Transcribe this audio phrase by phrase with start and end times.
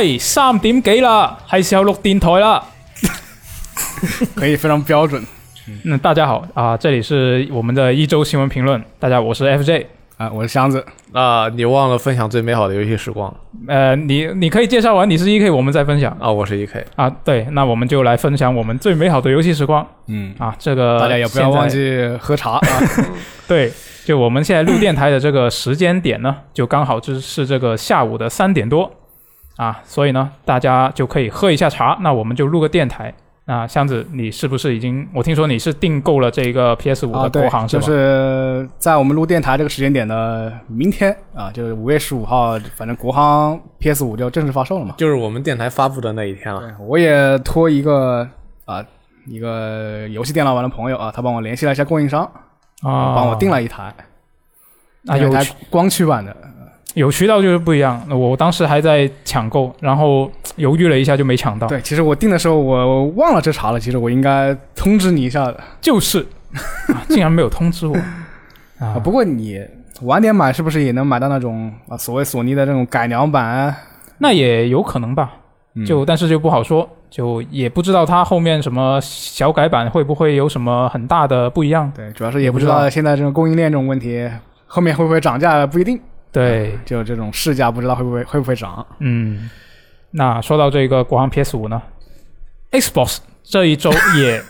[0.00, 2.64] 喂，三点几啦，係時候录电台啦。
[4.34, 5.22] 可以非常标准
[5.84, 8.82] 嗯，大家好啊，这里是我们的一周新闻评论。
[8.98, 9.84] 大家，我是 FJ。
[10.16, 10.30] 啊！
[10.34, 10.82] 我是箱子，
[11.12, 13.34] 啊，你忘了分享最美好的游戏时光
[13.68, 16.30] 呃，你你可以介绍完你是 EK，我们再分享啊！
[16.30, 17.10] 我是 EK，啊。
[17.22, 20.56] 对，那我们就来分享我们最美好的游戏时光嗯，啊。
[20.58, 22.62] 这个大家也不要忘记喝茶 啊。
[23.46, 23.70] 对，
[24.06, 28.90] 就我们现在录电台的这个时间点呢，就刚好就是这个下午的三点多
[29.60, 31.98] 啊，所以呢，大家就可以喝一下茶。
[32.00, 33.12] 那我们就录个电台。
[33.44, 35.06] 那箱子，你是不是已经？
[35.12, 37.82] 我听说你是订购了这个 PS 五啊，的国行，是就？
[37.82, 44.94] 是在我们录电台这个时间点的明天啊，就是五月十五号，反正国行 PS 五就正式发售了嘛。
[44.96, 46.60] 就是我们电台发布的那一天了。
[46.60, 48.26] 对，我也托一个
[48.64, 48.82] 啊
[49.26, 52.22] 一个游戏电脑玩的朋友啊，他帮我联系了一下供应商，
[52.82, 53.92] 啊，帮我订了一台，
[55.06, 55.30] 啊，有
[55.68, 56.34] 光驱版的。
[56.94, 58.00] 有渠道就是不一样。
[58.10, 66.20] 我当时还在抢购，然后犹豫了一下就没抢到。，对，其实我订的时候我忘了这茬了，其实我应该通知你一下的就是、
[66.88, 68.02] 啊，竟然没有通知我啊
[68.96, 69.00] 啊。！
[69.02, 69.60] 不过你
[70.02, 73.74] 晚点买是不是也能买到那种啊所谓索尼的这种改良版？
[74.18, 75.30] 那也有可能吧，
[75.74, 81.90] 嗯就但是就不好说，就也不知道它后面什么小改版会不会有什么很大的不一样。
[81.94, 84.28] 对，主要是也不知道现在这种供应链这种问题，
[84.66, 85.98] 后面会不会涨价不一定。
[86.32, 88.86] 对，就这种市价不知道会不会会不会涨。
[88.98, 89.50] 嗯，
[90.12, 91.82] 那说到这个国行 PS 五呢
[92.70, 93.18] ，Xbox
[93.50, 94.40] 这一周也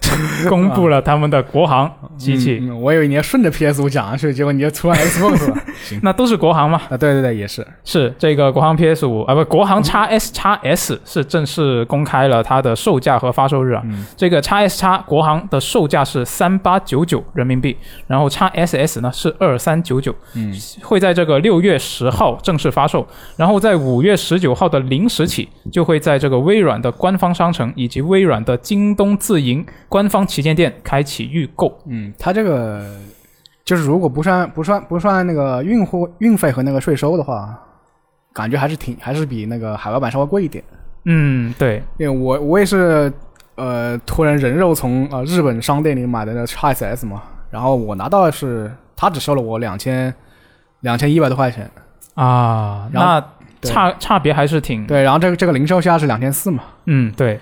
[0.46, 5.56] 公布了他们的国行机器， 嗯嗯我以为你要顺着 PS 五讲下去，结果你就突然 Xbox 了。
[6.02, 6.82] 那都是国行嘛？
[6.90, 7.66] 啊，对对对，也是。
[7.82, 13.80] 是这个国行 PS 五啊，不，国行 x S x S 是正式公开了它的售价和发售日啊。
[13.86, 17.74] 嗯这个 x S x 国行的售价是三八九九人民币，
[18.06, 20.52] 然后 x SS 呢是二三九九，嗯，
[20.82, 23.06] 会在这个六月十号正式发售，
[23.38, 28.54] 然后在五月十九号的零时起，就会在这个微软的官方商城以及微软的
[28.90, 31.78] 京东自营官方旗舰店开启预购。
[31.86, 32.84] 嗯，它这个
[33.64, 37.56] 就是如果不算不算不算那个运货运费和那个税收的话，
[38.32, 40.62] 感觉还是挺还是比那个海外版稍微贵一点。
[41.04, 43.12] 嗯，对，因为我我也是
[43.54, 50.12] 呃托人人肉从呃日本商店里买的那 x SS 嘛，然后我拿到的是他只收了我两千
[50.80, 51.70] 两千一百多块钱，
[52.14, 53.24] 啊，然后
[53.62, 57.38] 那差差别还是挺对，然后这个这个零售价是两千四嘛，嗯，对。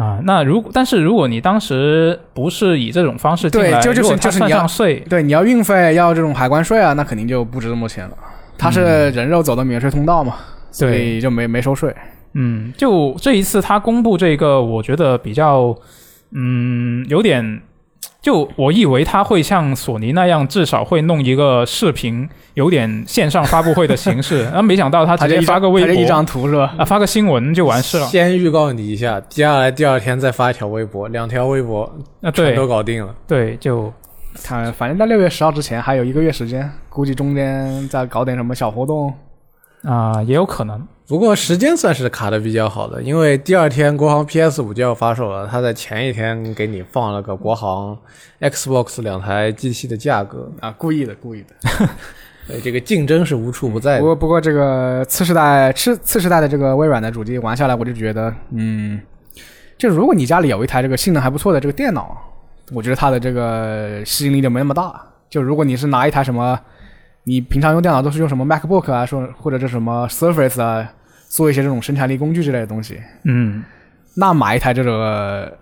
[0.00, 8.16] 啊，那如果但是如果你当时不是以这种方式进来，对就就是就是你要上税，对，你要运费要这种海关税啊，那肯定就不值这么多钱了。
[8.56, 10.36] 他是人肉走的免税通道嘛，
[10.70, 11.94] 所以就没没收税。
[12.32, 15.76] 嗯，就这一次他公布这个，我觉得比较，
[16.32, 17.60] 嗯，有点，
[18.20, 26.74] 就我以为他会像索尼那样，至少会弄一个视频，有点线上发布会的形式， 然后没想到他直接发个微博一张图是吧？
[26.76, 28.06] 啊，发个新闻就完事了。
[28.06, 33.14] 先预告你一下，接下来第二天再发一条微博，两条微博啊，全都搞定了。
[33.26, 33.90] 对，就
[34.42, 39.12] 看，反正在六月十号之前还有一个月时间，估计中间再搞点什么小活动。
[39.82, 40.86] 啊、也有可能。
[41.10, 47.98] 不过时间算是卡的比较好的，因为第二天国行 PS 五就要发售了，它在前一天给你放了个国行
[48.40, 51.88] Xbox 两台机器的价格，啊，故意的，故意的。
[52.46, 53.98] 所以这个竞争是无处不在的。
[53.98, 59.00] 不过不过这个次世代次次世代的这个微软的主机玩下来，我就觉得，嗯，
[59.76, 62.16] 就如果你家里有一台这个性能还不错的这个电脑，
[62.72, 64.94] 我觉得它的这个吸引力就没那么大。
[65.28, 66.56] 就如果你是拿一台什么，
[67.24, 70.88] 你平常用电脑都是用什么 MacBook 啊，说或者是什么 Surface 啊，
[71.30, 73.62] 做一些这种生产力工具之类的东西，嗯，
[74.16, 75.56] 那买一台这个，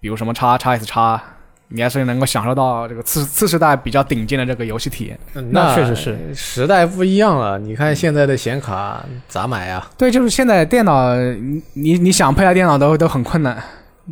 [0.00, 1.22] 比如什么叉叉 S 叉，
[1.68, 5.16] 你还是能够享受到这个次次世代比较顶尖的这个游戏体验。
[5.34, 7.60] 嗯那确实是时代不一样了。
[7.60, 9.86] 你看现在的显卡咋买呀？
[9.96, 13.56] 对，就是现在电脑，你你你想配台电脑都都很困难。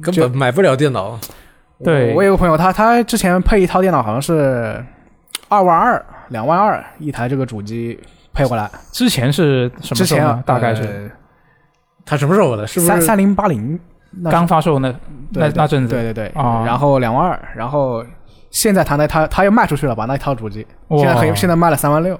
[0.00, 1.18] 根本买不了电脑。
[1.82, 4.80] 对我我有个朋友，他他之前配一套电脑好像是
[5.48, 7.98] 二万二、两万二一台这个主机
[8.32, 10.42] 配过来，之前是什么时候呢？
[10.46, 11.10] 大概是呃
[12.04, 12.66] 它什么时候的？
[12.66, 13.78] 是不是三三零八零
[14.30, 14.92] 刚发售那
[15.30, 18.04] 那那阵子，对对对，啊然后两万二，然后
[18.50, 22.18] 现在他那他他又卖出去了吧那一套主机，哇现在很现在卖了三万六。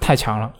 [0.00, 0.50] 太强了。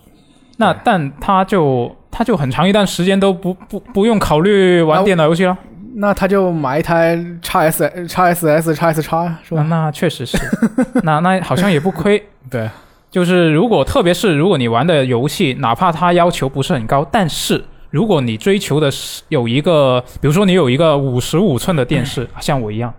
[0.56, 5.56] 那但他就他就很长一段时间都不不不用考虑玩电脑游戏了。
[5.96, 9.62] 那他就买一台 x S 叉 S S 叉 S 叉是吧？
[9.68, 10.36] 那确实是，
[11.04, 12.20] 那那好像也不亏。
[12.50, 12.68] 对，
[13.14, 22.92] 就是如果特别是如果你玩的游戏，哪怕它要求不是很高，但是如果你追求的是有一个，比如说你有一个五十五寸的电视， 像我一样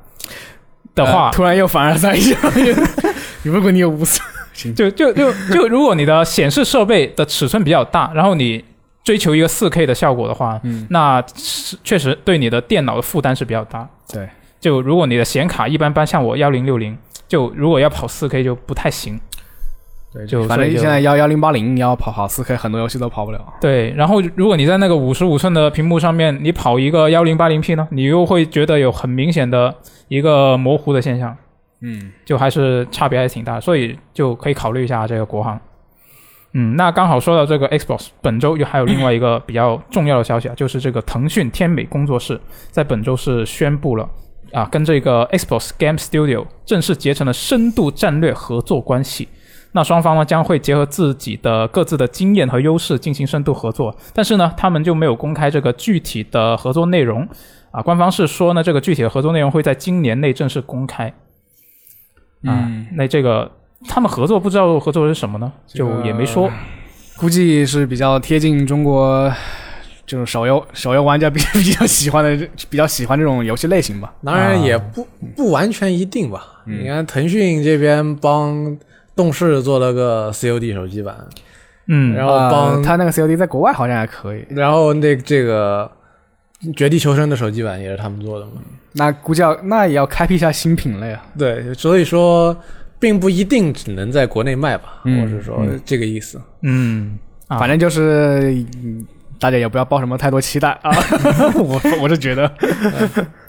[0.96, 2.38] 的话呃，突然又凡尔赛一下。
[3.44, 4.24] 如果你有无色，
[4.74, 8.64] 就就就就如果你的显示设备的尺寸比较大，然后你
[9.04, 13.86] 追求一个四 K 的效果的话，嗯，那是确实对你的电脑的负担是比较大。
[14.10, 14.30] 对，
[14.62, 16.98] 就如果你的显卡一般般，像我幺零六零，
[17.28, 19.20] 就如果要跑四 K 就不太行。
[20.16, 23.54] 对，就反正现在幺幺零八零你要跑跑四 K，很多游戏都跑不了。
[23.60, 29.76] 对，然后如果你在那个五十五寸的屏幕上面，你跑一个幺零八零 P 呢，你又会觉得有很明显的
[30.08, 31.36] 一个模糊的现象，
[31.82, 35.60] 嗯，就还是差别还是挺大，所以就可以考虑一下这个国行。
[36.54, 42.40] 嗯，那刚好说到这个 Xbox，本周又还有另外一个比较重要的消息啊，就是这个腾讯天美工作室
[42.72, 44.10] 在本周是宣布了
[44.54, 49.28] 啊，跟这个 Xbox Game Studio 正式结成了深度战略合作关系。
[49.76, 57.28] 那双方呢将会结合自己的各自的经验和优势进行深度合作，但是呢，他们就没有公开这个具体的合作内容
[57.72, 57.82] 啊。
[57.82, 61.10] 官方是说呢，这个具体的合作内容会在今年内正式公开
[62.46, 62.64] 啊。
[62.68, 63.52] 嗯那这个
[63.86, 65.52] 他们合作不知道合作的是什么呢？
[65.68, 66.50] 就也没说。
[67.18, 69.30] 估计是比较贴近中国
[70.06, 74.14] 这种手游手游玩家 比比较喜欢的比较喜欢这种游戏类型吧。
[74.24, 75.06] 当然也不、
[75.36, 76.64] 不完全一定吧。
[76.66, 78.78] 嗯你看腾讯这边帮
[79.16, 81.16] 动视做了个 COD 手机版，
[81.88, 85.90] 嗯，然后帮、呃他那个 COD 在国外好像还可以，然后那这个
[86.76, 88.54] 绝地求生的手机版也是他们做的嘛。
[88.94, 91.26] 那估计要那也要开辟一下新品类啊。
[91.38, 92.56] 对，所以说
[93.00, 96.42] 并不一定只能在国内卖吧，嗯我是说嗯这个意思。
[96.62, 97.18] 嗯，
[97.48, 99.06] 啊反正就是、嗯
[99.40, 100.92] 大家也不要抱什么太多期待啊。
[101.56, 102.46] 我我是觉得，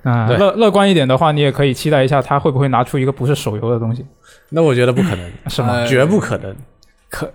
[0.02, 4.04] 啊，对乐乐观一点的话，你也可以期待一下他会不会拿出一个不是手游的东西，
[4.50, 5.68] 那我觉得不可能， 是吗？
[5.72, 6.54] 呃绝不可能。
[7.08, 7.32] 可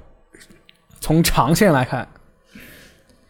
[0.99, 2.07] 从长线来看，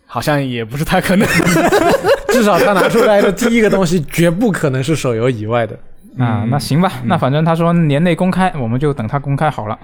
[0.05, 1.27] 好像也不是太可能。
[2.29, 5.77] 至少他拿出来的第一个东西绝不可能是手游以外的。
[6.17, 9.77] 啊，那行吧，那反正他说年内公开，我们就等他公开好了。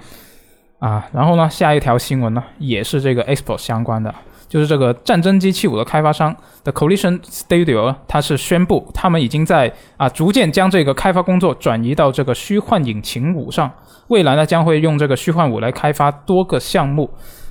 [0.79, 4.13] 啊，然后呢，下一条新闻呢，也是这个 Xbox 相关的，
[4.47, 13.71] 就是这个战争机器五的开发商 The Collision Studio，它是宣布他们已经在啊逐渐将这个开发工作转移到这个虚幻引擎五上，
[14.07, 17.09] 未来呢将会用这个虚幻五来开发多个项目。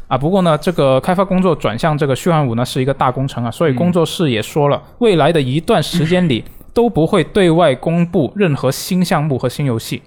[0.08, 10.00] 啊，不过呢，这个开发工作转向这个虚幻五呢是一个大工程啊，所以工作室也说了，未来的一段时间里都不会对外公布任何新项目和新游戏。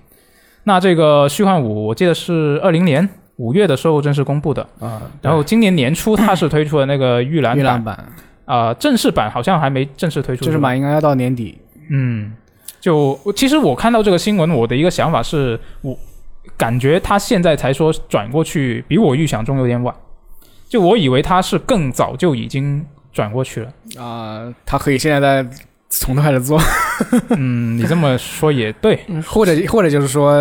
[0.63, 3.09] 那这个虚幻五，我记得是二零年
[3.39, 8.05] 五月的时候正式公布的，啊，然后今年年初它是推出了那个预览版，预览版
[8.43, 11.57] 啊、正式版好像还没正式推出，正式版应该要到年底。
[11.89, 12.33] 嗯，
[12.81, 15.97] 就其实我看到这个新闻，我的一个想法是，我
[16.57, 19.95] 感觉他现在才说转过去，比我预想中有点晚。
[20.67, 24.03] 就我以为他是更早就已经转过去了。
[24.03, 25.49] 啊、他可以现在在
[25.87, 26.59] 从头开始做，
[27.29, 28.99] 嗯，你这么说也对。
[29.25, 30.37] 或者或者就是说，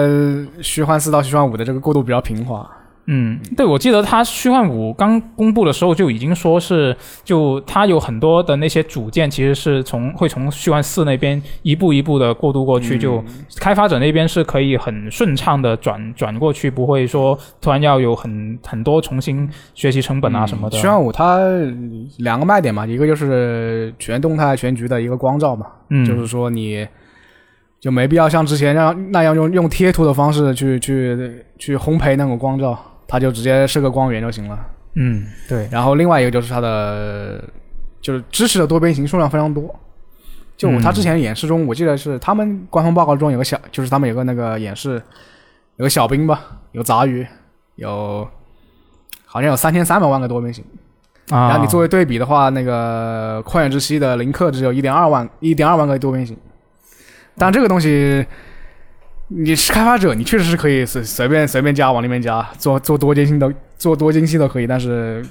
[0.61, 2.69] 虚幻四到虚幻五的这个过渡比较平滑。
[3.11, 6.95] 嗯，对，我记得他虚幻五刚公布的时候就已经说是，
[7.25, 13.25] 就它有很多的那些组件其实是从会从虚幻四那边一步一步的过渡过去，就
[13.59, 20.77] 开发者那边是可以很顺畅的转转过去，不会说突然要有很很多重新学习成本啊什么的。
[20.77, 21.41] 虚幻五它
[22.19, 26.87] 两个卖点嘛，一个就是全动态全局的一个光照嘛，嗯，就是说你
[27.81, 34.59] 就没必要像之前那样那样用用贴图的方式去去去烘焙那种光照，它就直接设个光源就行了。
[34.95, 37.43] 嗯，对，然后另外一个就是它的
[38.01, 39.75] 就是支持的多边形数量非常多。
[40.57, 45.03] 就嗯它之前演示中，我记得是他们官方报告中有个小，就是他们有个那个演示，
[45.77, 47.27] 有个小兵吧，有杂鱼，
[47.77, 48.29] 有
[49.25, 50.65] 好像有三千三百万个多边形。
[51.31, 56.37] 啊，然后你作为对比的话，那个旷野之息的林克只有一点二万一点二万个多边形。
[57.37, 58.27] 但这个东西，
[59.29, 64.67] 你是开发者，你确实是可以随随便随便加往里面加，做做多精细都做多精细都可以。
[64.67, 65.25] 但是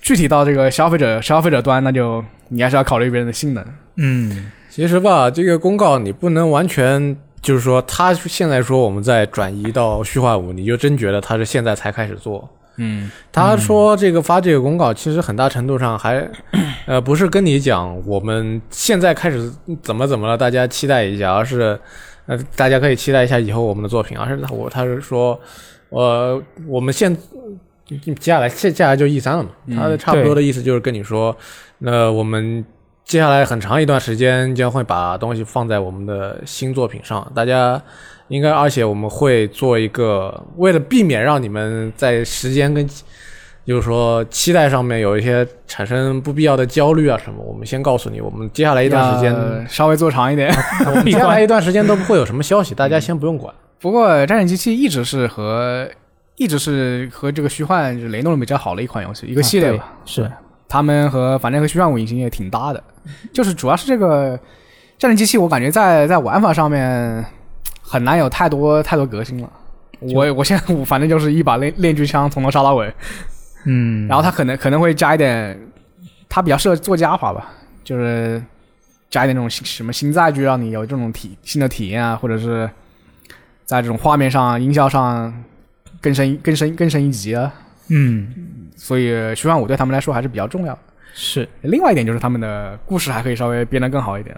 [0.00, 3.64] 具体到这个消费者消费者端，那就你还是要考虑别人的性能。
[3.96, 12.48] 嗯其实吧，这个公告你不能完全就是说，他现在说我们在转移到虚化五，你就真觉得他是现在才开始做。
[12.76, 16.26] 嗯他说这个发这个公告，其实很大程度上还，
[16.86, 19.52] 呃，不是跟你讲我们现在开始
[19.82, 21.78] 怎么怎么了，大家期待一下，而是，
[22.30, 25.38] 呃，大家可以期待一下以后我们的作品，而是他我他是说，
[25.88, 27.12] 呃，我们现
[27.88, 31.36] 接下来接下来就 E 三了嘛，他的差不多的意思就是跟你说，
[31.78, 32.64] 那我们
[33.04, 37.82] 接下来很长一段时间将会把东西放在我们的新作品上，大家
[38.28, 42.88] 应该，而且我们会做一个，为了避免让你们在时间跟，
[43.70, 49.32] 就是说期待上面有一些产生不必要的焦虑啊什么，我们先告诉你，我们接下来一段时间，
[49.68, 50.52] 稍微做长一点。
[50.86, 53.54] 我们接下来一段时间都不会有什么消息，大家先不用管。
[53.78, 55.88] 不过《战争机器》一直是和
[56.34, 59.92] 一直是和这个虚幻就是雷诺比较好的一款游戏，一个系列吧。
[60.04, 60.28] 是，
[60.68, 62.82] 他们和反正和虚幻五引擎也挺搭的，
[63.32, 64.36] 就是主要是这个
[64.98, 67.24] 战争机器，我感觉在在玩法上面
[67.80, 69.48] 很难有太多太多革新了。
[70.14, 72.90] 我我现在我反正就是一把链链锯枪从头杀到尾，
[73.64, 75.58] 嗯，然后他可能可能会加一点，
[76.28, 77.52] 他比较适合做加法吧，
[77.84, 78.42] 就是
[79.10, 82.68] 加一点那种新什么新载具，让你有这种体新的体验啊，或者是
[83.64, 85.32] 在这种画面上、音效上
[86.00, 87.52] 更深更深更深一级啊。
[87.88, 88.28] 嗯
[88.76, 90.78] 所以虚幻五对他们来说还是比较重要的。
[91.12, 94.34] 是另外一点就是他们的故事还可以稍微编得更好一点。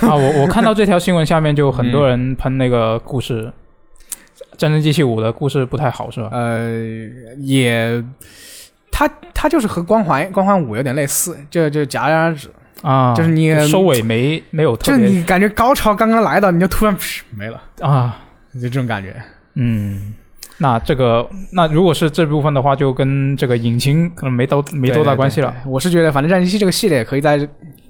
[0.00, 3.52] 啊，我我看到这条新闻下面就很多人喷那个故事，
[4.56, 6.28] 战争机器五的故事不太好是吧？
[6.32, 6.72] 呃，
[7.38, 8.02] 也，
[8.90, 12.48] 它它就是和光环光环五有点类似，就就戛然而止，
[12.82, 18.20] 啊，就是你收尾没没有就特别你感觉高潮刚刚来到，你就突然噗没了，啊，
[18.54, 19.14] 就这种感觉。
[19.54, 20.14] 嗯。
[20.56, 25.48] 那这个，那如果是这部分的话，就跟这个引擎可能没多没多大关系了。
[25.48, 27.36] 对对对我是觉得，反正战争机器这个系列可以在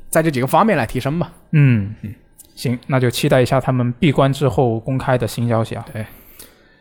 [0.08, 1.30] 在这几个方面来提升吧。
[1.52, 2.14] 嗯嗯，
[2.54, 5.84] 行，那就期待一下他们闭关之后公开的新消息啊。
[5.92, 6.06] 对，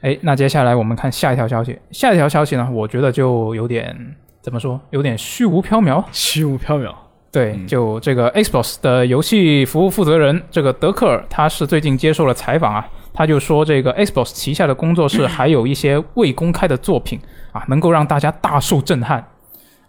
[0.04, 1.80] 哎，那接下来我们看下一条消息。
[1.92, 3.96] 下一条消息呢，我觉得就有点
[4.42, 6.04] 怎么说，有点虚无缥缈。
[6.12, 6.94] 虚无缥缈。
[7.32, 17.18] 对，嗯就这个 Xbox 的游戏服务负责人这个德克尔，他是最近接受了采访啊，他就说这个 Xbox 旗下的工作室还有一些未公开的作品
[17.54, 19.26] 啊，能够让大家大受震撼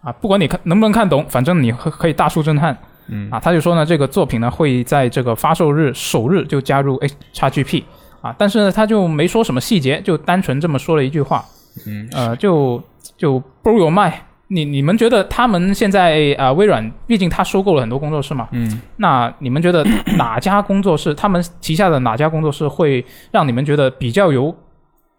[0.01, 2.79] 啊，不管你看能不能看懂，反正你可可以大受震撼。
[3.09, 7.83] 嗯啊，他就说呢，这个作品呢会在这个发售日首日就加入 X XGP
[8.25, 11.45] 啊，但是呢他就没说什么细节，就单纯这么说了一句话，
[11.87, 12.83] 嗯，呃，就
[13.19, 14.15] 就 blow your mind。
[14.49, 19.85] 你你们觉得他们现在啊、呃微软毕竟他收购了很多工作室嘛，嗯，那你们觉得
[20.17, 24.55] 哪家工作室，他们旗下的哪家工作室会让你们觉得比较有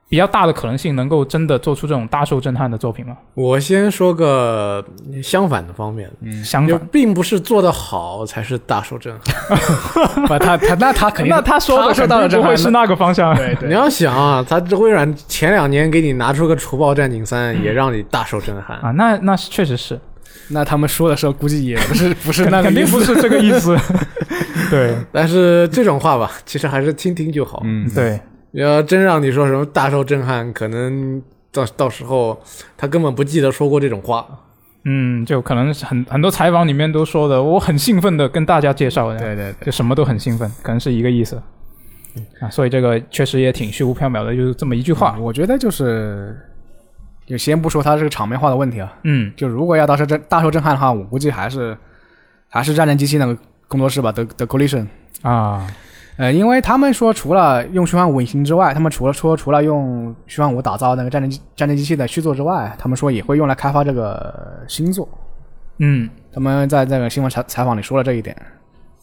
[0.08, 3.18] 比较大的可能性能够真的做出这种大受震撼的作品吗？
[3.34, 4.84] 我先说个
[5.24, 9.58] 相反的方面，嗯相反，并不是做得好才是大受震撼。
[10.28, 13.36] 不，他他那他肯定那他说的受到了震撼不会是那个方向。
[13.36, 18.78] 对对你要想啊，他这微软前两年给你拿出个《除暴战警三》，也让你大受震撼。
[18.78, 20.00] 啊，那那确实是，
[20.50, 23.76] 那他们说的时候估计也不是不是 那个肯定不是这个意思。
[24.70, 27.62] 对但是这种话吧，其实还是听听就好。
[27.66, 28.20] 嗯，对，
[28.56, 31.22] 要真让你说什么大受震撼，可能
[31.52, 32.42] 到到时候
[32.78, 34.26] 他根本不记得说过这种话。
[34.86, 41.42] 嗯，就可能很很多采访里面都说的，我很兴奋的跟大家介绍的，对对对，就什么都很兴奋，可能是一个意思。
[42.40, 45.18] 啊，所以这个确实也挺虚无缥缈的，就是这么一句话。
[45.20, 46.40] 我觉得就是，
[47.26, 51.76] 就先不说他这个场面化的问题啊，嗯就如果要大受震大受震撼的话，我估计还是
[52.48, 53.36] 还是战争机器那个
[53.68, 54.88] 工作室吧，，The The Collision。
[55.24, 55.68] 啊，
[56.18, 65.08] 呃，因为他们说除了用虚幻五引擎之外，他们除了说除了用虚幻五打造那个战争机战争机器的续作之外，他们说也会用来开发这个新作。
[65.80, 68.36] 嗯，他们在这个新闻采采访里说了这一点。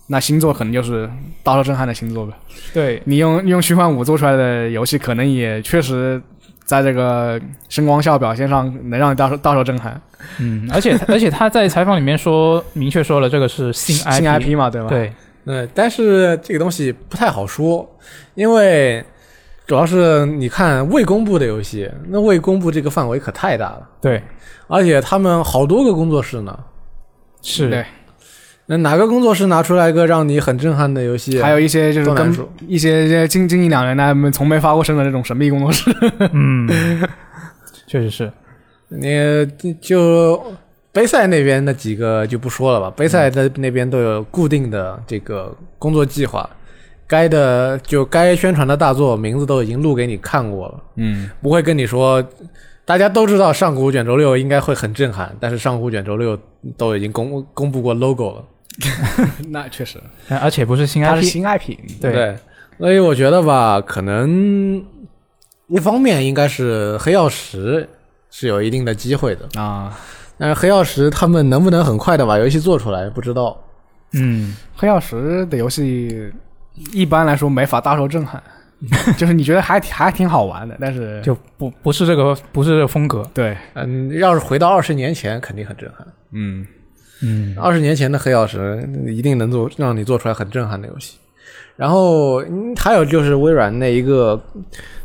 [0.09, 1.09] 那新作可能就是
[1.43, 2.37] 大受震撼的新作吧。
[2.75, 6.21] 对，你用用虚幻五做出来的游戏，可能也确实
[6.65, 9.99] 在这个声光效表现上能让你大受大受震撼。
[10.39, 15.13] 嗯，而且而且他在采访里面说，明确说了这个是新 IP，新 IP 嘛，对吧？，对，
[15.45, 17.99] 嗯，但是这个东西不太好说，
[18.35, 19.05] 因为
[19.67, 24.23] 主要是你看未公布的游戏，那未公布这个范围可太大了，对，
[24.69, 26.59] 而且他们好多个工作室呢。
[27.43, 27.85] 是，对
[28.67, 31.43] 那哪个工作室拿出来一个让你很震撼的游戏？
[31.43, 32.33] 还有一些就是跟
[32.69, 35.91] 一些一些近近一两年来从没发过声的这种神秘工作室。
[36.33, 36.69] 嗯，
[37.89, 38.33] 确实是，
[38.89, 40.41] 你就
[40.93, 46.49] 杯赛那边那几个就不说了吧，杯赛的那边都有固定的这个工作计划，
[47.07, 52.23] 该的就该宣传的大作名字都已经录给你看过了，嗯，不会跟你说。
[52.85, 56.37] 大家都知道上古卷轴六应该会很震撼，但是上古卷轴六
[56.77, 58.45] 都已经公公布过 logo 了，
[59.51, 61.77] 那确实，呃而且不是新它是 IP，新 IP。
[62.01, 62.13] 对。
[62.13, 62.37] 对，
[62.79, 64.85] 所以我觉得吧，可能
[65.69, 67.89] 一方面应该是黑曜石
[68.33, 69.97] 是有一定的机会的，啊，
[70.43, 73.57] 但是黑曜石他们能不能很快的把游戏做出来，不知道。
[74.15, 76.33] 嗯，黑曜石的游戏
[76.93, 78.43] 一般来说没法大受震撼，
[79.17, 86.05] 就是你觉得还挺还挺好玩的，但是就不不是这个不是这个风格，对，嗯，要是回到二十年前，肯定很震撼。
[86.33, 86.67] 嗯，
[87.23, 91.19] 嗯，二十年前的黑曜石一定能做让你做出来很震撼的游戏。
[91.77, 94.39] 然后、嗯还有就是微软那一个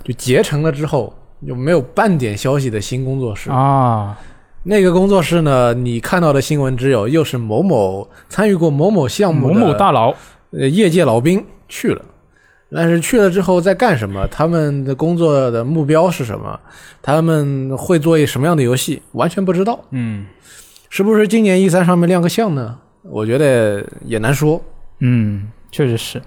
[0.03, 1.13] 就结成了之后
[1.47, 4.17] 就没有半点消息的新工作室，啊，
[4.69, 10.13] 那个工作室呢，你看到的新闻只有又是某某参与过某某项目某某大佬，
[10.51, 12.01] 呃业界老兵去了。
[12.69, 14.27] 但是去了之后在干什么？
[14.27, 16.59] 他们的工作的目标是什么？
[17.01, 19.01] 他们会做一什么样的游戏？
[19.13, 19.79] 完全不知道。
[19.91, 20.25] 嗯，
[20.89, 22.77] 是不是今年 E 三上面亮个相呢？
[23.03, 24.61] 我觉得也难说。
[24.99, 26.21] 嗯，确实是，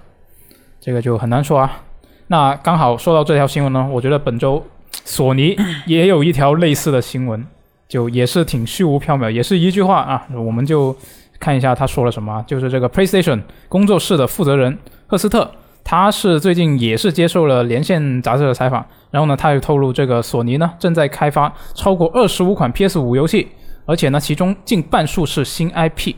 [0.79, 1.83] 这个就很难说啊。
[2.25, 4.65] 那刚好说到这条新闻呢，我觉得本周
[5.05, 5.55] 索尼
[5.85, 7.45] 也有一条类似的新闻，
[7.91, 10.95] 就也是挺虚无缥缈，也是一句话啊，我们就
[11.41, 15.51] 看一下他说了什么，就是这个 PlayStation 工作室的负责人赫斯特，
[15.83, 23.49] 他是最近也是接受了连线杂志的采访，然后呢，他又透露这个索尼呢正在开发超过二十五款 PS 五游戏，
[23.85, 26.15] 而且呢，其中近半数是新 IP。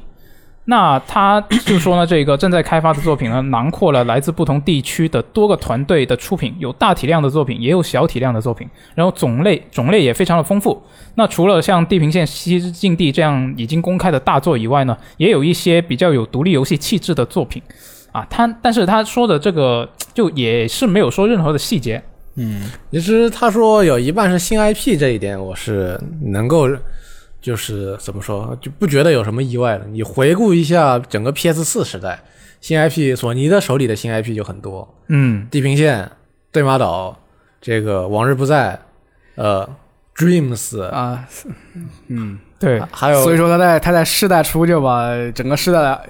[0.65, 8.65] 那他就说呢，这个正在开发的作品呢，囊括了来自不同地区的多个团队的出品，有大体量的作品，也有小体量的作品，
[8.95, 10.81] 然后种类种类也非常的丰富。
[11.15, 17.61] 那除了像《地平线：西之境地》这样已经公开的大作以外呢，也有一些比较有独立游戏气质的作品，
[18.13, 22.01] 啊，他但是他说的这个就也是没有说任何的细节，
[22.35, 26.69] 嗯，其实他说有一半是新 IP 这一点，我是能够，
[27.43, 29.85] 就是怎么说，就不觉得有什么意外的。
[29.85, 32.17] 你回顾一下整个 PS 四时代，
[32.61, 36.09] 新 IP，索尼的手里的新 IP 就很多，嗯，地平线、
[36.53, 37.19] 对马岛、
[37.59, 38.79] 这个往日不再，
[39.35, 39.69] 呃
[40.15, 41.27] ，Dreams，啊，
[42.07, 46.01] 嗯，对，还有所以说他在他在世代初就把整个世代的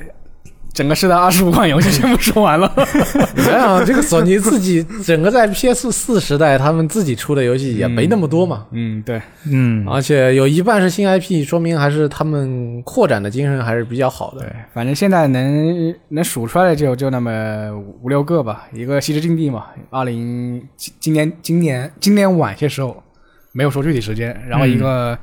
[0.74, 2.74] 整个世代二十五款游戏全部说完了。
[3.36, 14.39] 你想想，这个索尼自己整个在 PS 四时代，他们自己出的游戏也没那么多嘛，嗯，对，嗯，而且有一半是新 IP，说明还是他们扩展的精神还是比较好的。
[14.39, 18.68] 对，反正现在能能数出来的就就那么五六个吧。
[18.74, 23.04] 一个《西之境地》嘛，二零今今年今年今年晚些时候
[23.52, 24.36] 没有说具体时间。
[24.47, 25.15] 然后一个、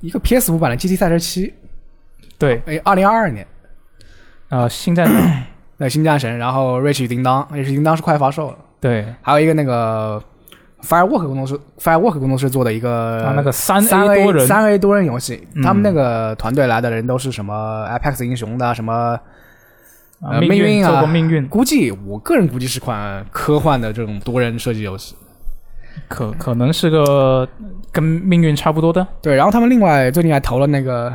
[0.00, 1.46] 一个 PS 五版的《GT 赛车七》，
[2.38, 3.44] 对，哎，二零二二年
[4.50, 5.42] 呃，星战神，
[5.78, 10.22] 那《新战神》，然后《瑞奇与叮当》，《瑞奇与叮当》是快发售了，对，还有一个那个
[10.82, 19.18] Firework 工作室，Firework 工作室做的一个啊，那个三三 A 多人，三 A 多人游戏，嗯他们那个团队来的人都是什么 Apex 英雄的什么。
[20.40, 25.14] 命运啊过命运，估计我个人估计是款科幻的这种多人射击游戏。
[26.08, 27.48] 可可能是个
[27.92, 31.14] 跟命运差不多的对，然后他们另外最近还投了那个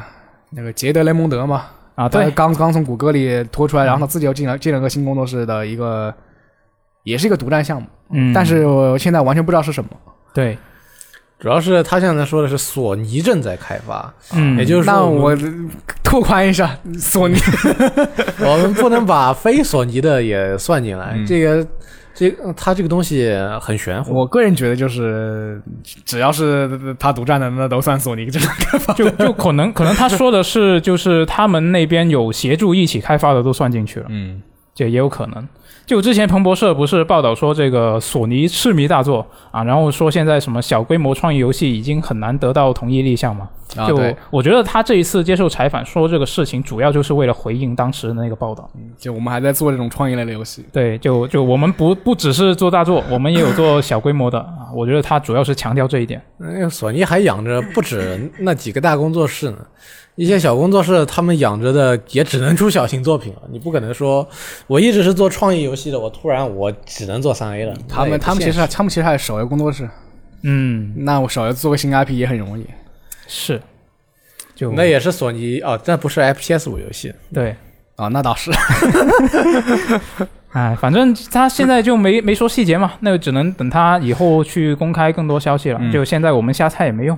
[0.52, 6.14] 那个杰德雷蒙德嘛，啊，他对，刚刚从谷歌里拖出来，然后他自己又进了进了个新工作室的一个，
[7.04, 9.90] 也是一个独占项目，嗯，但是我现在完全不知道是什么。
[10.34, 10.58] 对，
[11.40, 15.38] 主要是他现在说的是索尼正在开发，嗯，也就是那说我我
[16.04, 17.36] 拓宽一下，索尼。
[18.42, 21.14] 我们不能把非索尼的也算进来。
[21.16, 21.26] 嗯。
[21.26, 21.66] 这个
[22.24, 24.14] 这个它这个东西很玄乎。
[24.14, 25.62] 我个人觉得就是
[26.06, 28.94] 只要是他独占的，那都算索尼这个开发。
[28.94, 34.42] 就就可能可能他说的是，就是他们那边有协助一起开发的都算进去了，嗯，
[34.74, 35.48] 这也有可能。
[35.86, 43.50] 就之前彭博社不是报道说这个索尼痴迷大作啊，然后说现在什么小规模创意游戏已经很难得到同意立项嘛。
[43.88, 48.70] 就我觉得他这一次接受采访说这个事情，主要就是为了回应当时的那个报道。
[48.98, 50.66] 就我们还在做这种创意类的游戏。
[50.72, 54.70] 对，就就我们不不只是做大作，我们也有做小规模的啊。
[54.74, 56.22] 我觉得他主要是强调这一点。
[56.38, 59.58] 那个索尼还养着不止那几个大工作室呢，
[60.16, 63.42] 一些小工作室他们养着的也只能出小型作品了。
[63.52, 64.28] 你不可能说
[64.68, 67.74] 我一直是做创意游戏的，我突然我只能做三 A 了。
[67.88, 69.90] 他们他们其实他们其实还是手游工作室，
[70.44, 72.66] 嗯，那我手游做个新 IP 也很容易。
[73.36, 73.60] 是，
[74.54, 77.12] 就那也是索尼哦，但不是 FPS 五游戏。
[77.34, 77.56] 对。
[77.96, 78.52] 啊，那倒是。
[80.52, 85.80] 哎，反正他现在就没没说细节嘛，那个只能等他以后去公开更多消息了。
[85.82, 87.18] 嗯就现在我们瞎猜也没用。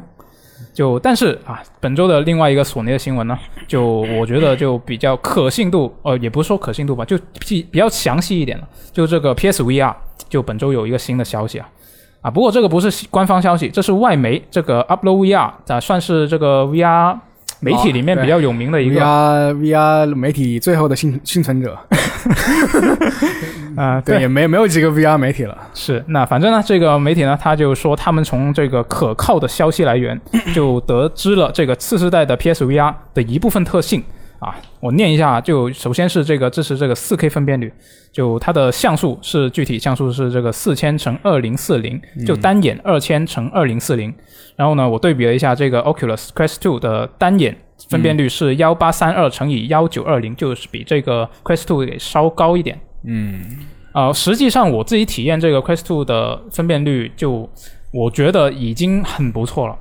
[0.73, 3.85] 就但是啊，本周的另外一个索尼的新闻呢，就
[4.19, 8.67] 我觉得就比较可信度，呃，也不是说可信度吧，就比比较详细一点了。
[8.91, 9.93] 就这个 PSVR，
[10.29, 11.69] 就本周有一个新的消息啊。
[12.25, 17.15] 啊，不过这个不是官方消息，这是外媒这个 Upload VR 啊，算是这个 VR
[17.59, 18.99] 媒体里面比较有名的一个。
[18.99, 21.77] VR VR 媒体最后的幸幸存者，
[23.77, 25.55] 啊、对，也没没有几个 VR 媒体了。
[25.75, 30.19] 是，那反正呢，这个媒体呢，他就说他们从这个可靠的消息来源
[30.51, 34.03] 就得知了这个次世代的 PSVR 的一部分特性
[34.39, 34.55] 啊。
[34.79, 37.71] 我念一下，就首先是这个支持这个 4K 分辨率，
[38.11, 44.13] 就它的像素是具体像素是这个四千乘二零四零，就单眼二千乘二零四零。
[44.55, 47.55] 然后呢，我对比了一下这个 Oculus Quest 2的单眼
[47.89, 52.79] 分辨率是幺八三二乘以幺九二零，就是比这个 Quest 2给稍高一点。
[53.03, 53.57] 嗯，
[53.93, 57.49] 呃，实际上我自己体验这个 Quest 2的分辨率，就
[57.91, 59.77] 我觉得已经很不错了。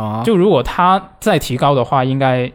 [0.00, 2.50] 啊，就如果它再提高的话，应该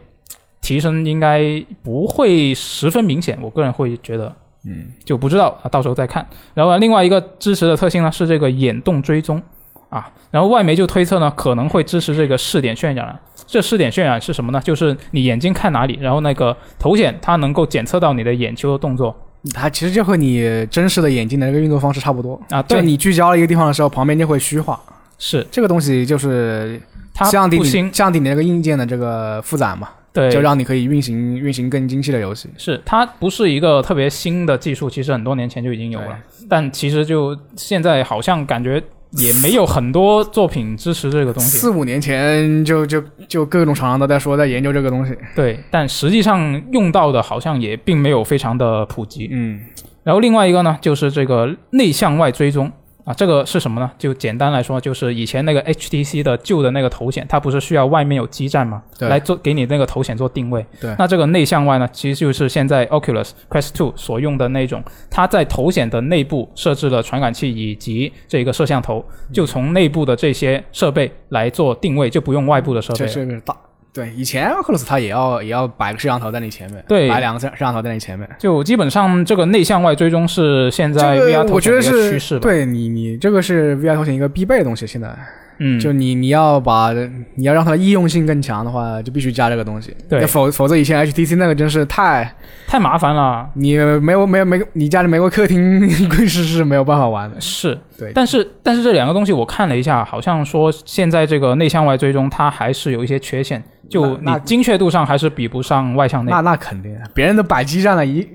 [0.62, 6.26] 提升应该不会十分明显，我个人会觉得，嗯，就不知道啊，到时候再看。
[6.54, 9.42] 然后另外一个支持的特性呢是这个眼动追踪
[9.90, 10.10] 啊。
[10.30, 13.18] 然后外媒就推测呢，可能会支持这个视点渲染。
[13.44, 14.58] 这视点渲染是什么呢？
[14.64, 19.14] 就是你眼睛看哪里，然后那个头显它能够检测到你的眼球的动作
[19.52, 22.40] 它其实就和你真实的眼睛的那个运作方式差不多。
[22.48, 22.62] 啊。
[22.62, 24.80] 对，就你聚焦了一个地方的时候，旁边就会虚化。
[25.18, 26.80] 是这个东西就是
[27.12, 27.58] 它降低
[27.90, 32.48] 降低你那个硬件的这个负载嘛，对，就让你可以运行运行更精细的游戏。
[32.58, 41.56] 是它不是一个特别新的技术，其实很多年前就已经有了，但其实就现在好像感觉也没有很多作品支持这个东西。
[41.56, 45.16] 四五年前就就就各种厂商都在说在研究这个东西。
[45.34, 49.28] 对，但实际上用到的好像也并没有非常的普及。
[49.30, 49.60] 嗯，
[50.02, 52.70] 然后另外一个呢，就是这个内向外追踪
[53.04, 53.90] 啊，这个是什么呢？
[53.98, 58.82] 就简单来说，就是以前那个 HTC 的旧的那个头显，它不是需要外面有基站吗？
[58.98, 60.64] 对来做给你那个头显做定位。
[60.80, 73.10] 对那这个内向外呢，其实就是现在 Oculus Quest 2所用的那种，它在头显的内部设置了传感器以及这个摄像头，就从内部的这些设备来做定位，就不用外部的设备这了。
[73.12, 73.56] 这个大。
[73.94, 78.26] 对，以前 Oculus 它也要也要摆个摄像头在你前面，对摆两个摄摄像头在你前面。
[78.38, 82.40] 就基本上这个内向外追踪是现在 VR 我觉得头显的一个趋是势吧。
[82.40, 84.86] 对你你这个是 VR 头显一个必备的东西。
[84.86, 85.14] 现在、
[85.58, 86.92] 嗯，就你你要把
[87.34, 89.94] 你要让它的易用性更强的话，就必须加这个东西。
[90.08, 92.34] 对否否则以前 HTC 那个真是太
[92.66, 93.46] 太麻烦了。
[93.54, 97.38] 你没有没有没你家里没个客厅柜式是没有办法玩的。
[97.38, 106.40] 是，对，但是但是这两个东西我看了一下，好像说现在这个内向外追踪它还是有一些缺陷，就你那那精确度上还是比不上外向内那。
[106.40, 108.26] 那肯定，别人都摆基站了，一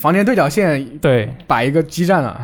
[0.00, 2.40] 房间对角线对，摆一个基站了。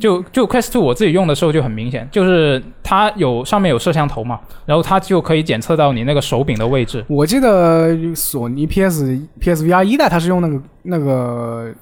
[0.00, 7.04] 就就 Quest Two 我自己用的时候就很明显，就是它有上面有摄像头嘛，然后它就可以检测到你那个手柄的位置。
[7.08, 11.72] 我记得索尼 PS PSVR 一代它是用那个那个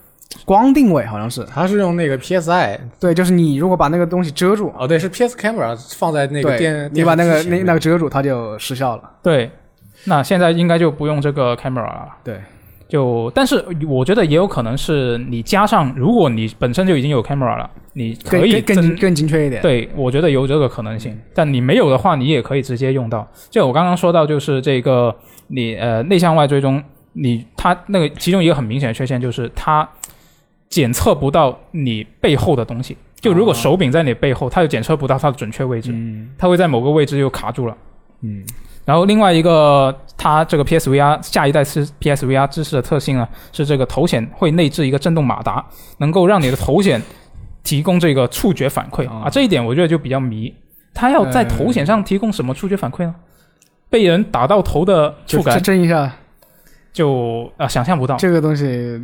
[0.45, 1.45] 光定位，好像是。
[1.45, 9.03] 它是用那个 PSI，对，就是你如果把那个东西遮住，哦，对，是 PS Camera 放在那个对电，你把那个那那个遮住，它就失效了。
[9.23, 9.51] 对，
[10.05, 12.09] 那现在应该就不用这个 camera 了。
[12.25, 12.41] 对，
[12.89, 19.61] 就但是我觉得也有可能是你加上，如果你本身就已经有 camera 了，你可以更更更精确一点。
[19.61, 23.27] 对，我觉得有这个可能性，但你没有的话，你也可以直接用到。
[23.51, 25.15] 就我刚刚说到，就是这个
[25.49, 26.83] 你呃内向外追踪，
[27.13, 29.89] 你它那个其中一个很明显的缺陷就是它
[30.69, 32.97] 检测不到你背后的东西。
[33.21, 37.77] 就如果哦手柄在你背后，它就检测不到它的准确位置，嗯它会在某个位置又卡住了。
[38.23, 38.43] 嗯，
[38.85, 45.65] 然后另外一个，它这个 PSVR 下一代是 PSVR 支持的特性呢，是这个头显会内置一个震动马达，
[45.99, 47.01] 能够让你的头显
[47.63, 49.31] 提供这个触觉反馈、哦啊。
[49.31, 50.53] 这一点我觉得就比较迷，
[50.93, 53.15] 它要在呃头显上提供什么触觉反馈呢？
[53.89, 56.13] 被人打到头的触感震一下
[56.93, 58.17] 就啊、想象不到。
[58.17, 59.01] 这个东西。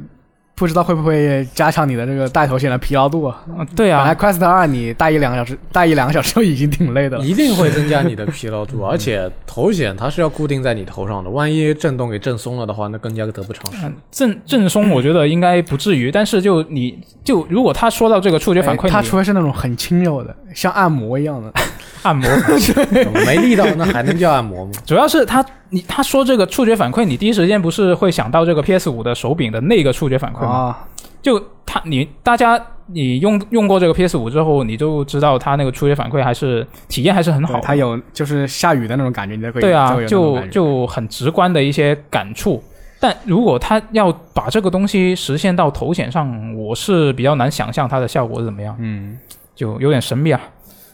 [0.59, 3.45] 不知道会不会加强你的这个带头显的疲劳度啊？
[3.59, 7.25] 啊对本来啊，Quest 二你带一两个小时，带一两个小时就已经挺累的了。
[7.25, 13.87] 一定会增加你的疲劳度， 而且头显它是要固定在你头上的，万一震动给震松了的话，那更加得不偿失。
[13.87, 21.53] 嗯震震松我觉得应该不至于，但是就你就如果他说到这个触觉反馈，哎它除非是那种很轻柔的，像按摩一样的。
[22.03, 22.31] 按摩
[23.27, 24.71] 没力道，那还能叫按摩吗？
[24.87, 30.49] 主要是他你他说这个触觉反馈，你第一时间不是会想到这个 PS 五的手柄的那个触觉反馈吗？
[30.49, 30.89] 啊，
[31.23, 37.61] 就他你大家你用用过这个 PS 五之后，你就知道它那个触觉反馈还是体验还是很好的。
[37.61, 42.63] 它有就是下雨的那种感觉，你才会对啊，就就很直观的一些感触。
[42.99, 49.19] 但如果他要把这个东西实现到头显上，我是比较难想象它的效果是怎么样，嗯
[49.55, 50.41] 就有点神秘啊。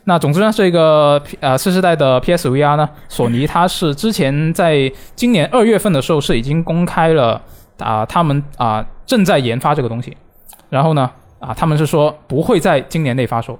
[0.05, 7.41] 那总之呢，这个呃次世代的 PSVR 呢，索尼它是之前在今年二月份的时候是已经公开了
[7.79, 10.17] 啊、他们啊、正在研发这个东西，
[10.69, 13.59] 然后呢啊他们是说不会在今年内发售。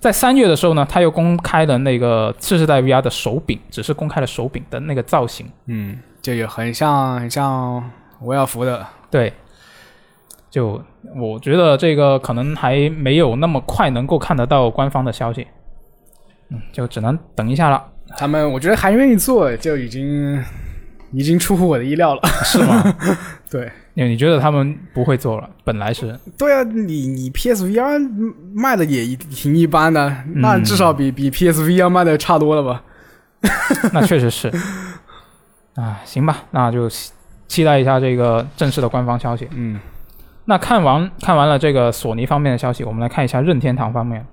[0.00, 5.50] 在三月的时候呢，他又公开了那个次世代 VR 的手柄，只是公开了手柄的那个造型。
[5.64, 7.82] 嗯，就有很像很像
[8.20, 9.32] 维尔福的，对，
[10.54, 10.80] 就
[11.16, 15.44] 我觉得这个可能还没有那么快能够看得到官方的消息，
[16.50, 17.84] 嗯，就只能等一下了。
[18.16, 20.40] 他们我觉得还愿意做，就已经
[21.10, 22.20] 已经出乎我的意料了。
[22.44, 22.84] 是吗？
[23.50, 25.50] 对你你觉得他们不会做了？
[25.64, 32.84] 本来是，对啊，你你 PSVR 卖的也挺一般的，那至少比比 PSVR 卖的差多了吧？
[33.92, 34.52] 那确实是。
[35.74, 37.10] 啊，行吧，那就期
[37.48, 39.48] 期待一下这个正式的官方消息。
[39.50, 39.80] 嗯，
[40.46, 44.26] 那看完看完了这个索尼方面的消息，我们来看一下任天堂方面。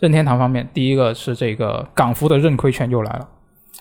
[0.00, 3.28] 任天堂方面，第一个是这个港服的认亏券又来了。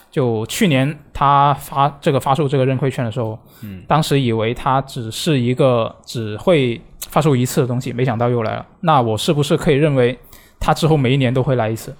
[0.09, 8.65] 就去年他发这个发售这个认亏券的时候，嗯，当时以为它只是一个只会发售一次的东西，没想到又来了。
[8.81, 10.17] 那我是不是可以认为
[10.59, 11.95] 它之后每一年都会来一次？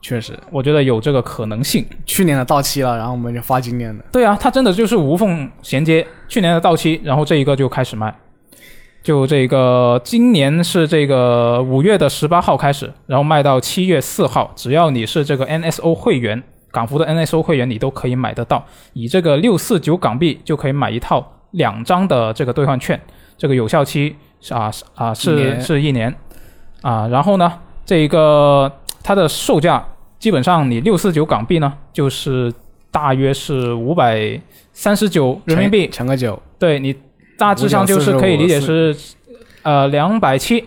[0.00, 1.84] 确实，我觉得有这个可能性。
[2.04, 4.04] 去年的到期了，然后我们就发今年的。
[4.12, 8.14] 对啊，它真的就是无缝衔接，去年的到期，然后这一个就开始卖。
[9.06, 16.42] 就这个，今年是这个五月的十八号开始，然后卖到七月四号，只要你是这个 NSO 会员，
[16.72, 18.66] 港服的 NSO 会员，你都可以买得到。
[18.94, 23.00] 以这个六四九港币就可以买一套两张的这个兑换券，
[23.38, 26.12] 这个有效期是啊是啊是是一年
[26.82, 27.06] 啊。
[27.06, 28.72] 然后呢，这一个
[29.04, 29.86] 它的售价
[30.18, 32.52] 基本上你六四九港币呢，就是
[32.90, 34.40] 大约是五百
[34.72, 36.92] 三十九人民币，乘个九，对你
[37.38, 38.96] 大致上就是可以理解是，
[39.62, 40.64] 呃，两百七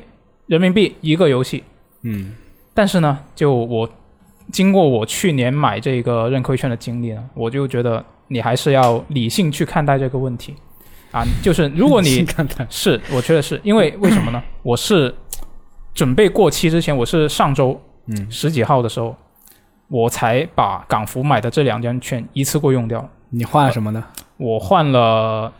[0.47, 1.63] 人民币一个游戏。
[2.03, 2.33] 嗯，
[2.73, 3.89] 但是呢，就我
[4.51, 10.55] 经过我去年买这个认亏券的经历呢，我就觉得你还是要理性去看待这个问题
[11.11, 11.23] 啊。
[11.43, 12.25] 就是如果你
[12.69, 14.41] 是，我觉得是因为 为什么呢？
[14.63, 15.13] 我是
[15.93, 19.15] 准备过期之前，我是上周嗯，十几号的时候，
[19.87, 23.07] 我才把港服买的这两张券一次过用掉。
[23.31, 24.03] 你换了什么呢？
[24.37, 25.51] 我换了，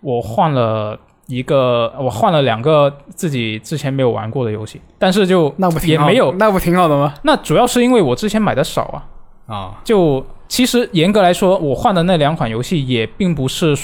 [0.00, 6.32] 我换了一个，我换了两个自己之前没有玩过的游戏，但是就那不也没有。
[6.32, 7.14] 那不挺好的吗？
[7.22, 9.04] 那主要是因为我之前买的少啊。
[9.46, 13.74] 啊，就其实严格来说，我换的那两款游戏也并不是，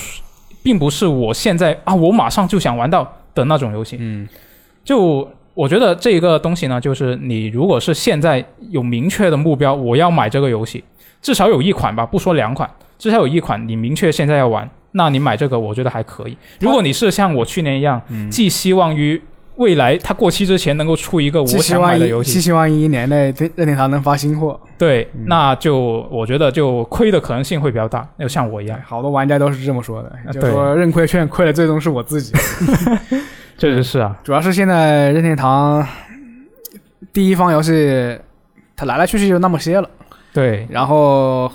[0.62, 3.96] 并不是我现在啊，我马上就想玩到的那种游戏。
[3.98, 4.28] 嗯，
[4.84, 10.84] 就我觉得这个东西呢，就是你如果是现在有明确的目标，我要买这个游戏，
[11.22, 16.36] 至少有一款吧，不说两款，至少有一款你明确现在要玩，那你买这个我觉得还可以。
[16.60, 19.20] 如果你是像我去年一样，嗯寄希望于
[19.56, 24.58] 未来它过期之前能够出一个我想买望的游戏，寄希望一年内任天堂能发新货。
[24.78, 32.32] 对，嗯那就我觉得就亏的可能性会比较大，就像我一样，好多玩家都是这么说的，就说认亏券亏的最终是我自己。
[33.58, 35.84] 确实是啊，主要是现在任天堂
[37.12, 38.16] 第一方游戏，
[38.76, 39.90] 它来来去去就那么些了，
[40.32, 41.50] 对，然后。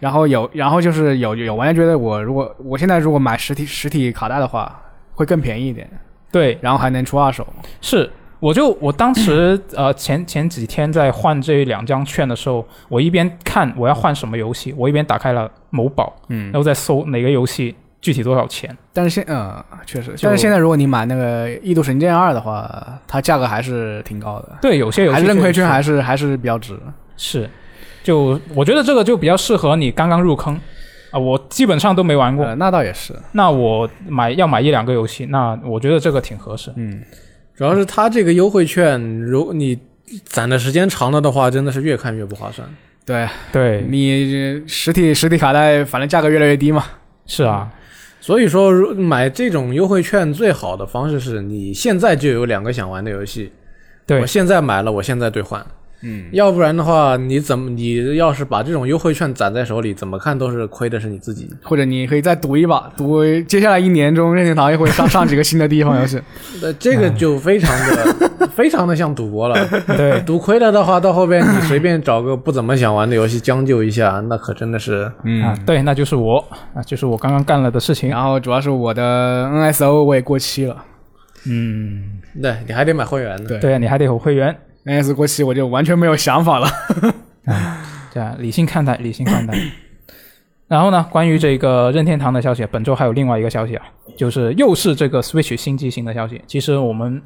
[0.00, 4.82] 然后有，然后就是有有玩家觉得我如果我现在如果买实体实体卡带的话，
[5.14, 5.88] 会更便宜一点，
[6.32, 7.46] 对，然后还能出二手。
[7.80, 8.10] 是，
[8.40, 18.74] 我就我当时 呃前前几天在换这两张券的时候，我一边看我要换什么游戏，我一边打开了某宝，嗯然，后再搜哪个游戏具体多少钱。
[18.94, 26.78] 但是现呃确实，但是现在如果你买那个《异度神剑二》的话，它价格还是挺高的，对，有些游戏还是认亏券还是还是比较值。
[27.18, 27.50] 是，
[28.02, 30.58] 就我觉得这个就比较适合你刚刚入坑
[31.12, 36.72] 啊、我基本上都没玩过，呃，那倒也是，那我买要买一两个游戏，那我觉得这个挺合适。
[36.76, 37.02] 嗯，
[37.56, 39.76] 主要是它这个优惠券，如果你
[40.22, 42.68] 攒的时间长了的话，真的是越看越不划算。
[43.04, 46.84] 对对，你实体实体卡带，反正价格越来越低嘛。
[47.26, 47.68] 是啊，
[48.20, 53.50] 所以说，如买这种优惠券最好的方式是你现在就有两个想玩的游戏，
[54.06, 55.66] 对我现在买了，我现在兑换。
[56.02, 61.48] 嗯，要不然的话，你怎么你要是把这种优惠券攒在手里，怎么看都是亏的是你自己。
[61.62, 66.20] 或者你可以再赌一把，赌接下来一年中任天堂又会上上几个新的地方游戏。
[66.62, 69.56] 那 这个就非常的 非常的像赌博了。
[69.96, 76.38] 对，赌亏了的话，到后边你随便找个不怎么想玩的游戏将就一下，那可真的是嗯啊，对，那就是我
[76.74, 78.08] 啊，就是我刚刚干了的事情。
[78.08, 80.76] 然后主要是我的 NSO 我也过期了
[81.46, 83.48] 嗯，对你还得买会员呢。
[83.48, 84.56] 对对，你还得有会员。
[84.84, 86.68] ，NS 过期我就完全没有想法了。
[88.12, 89.56] 对啊，理性看待，理性看待。
[90.66, 93.84] 然后呢，关于这个任天堂的消息，本周还有另外一个消息啊，
[94.16, 96.40] 就是又是这个 Switch 新机型的消息。
[96.46, 97.20] 其实我们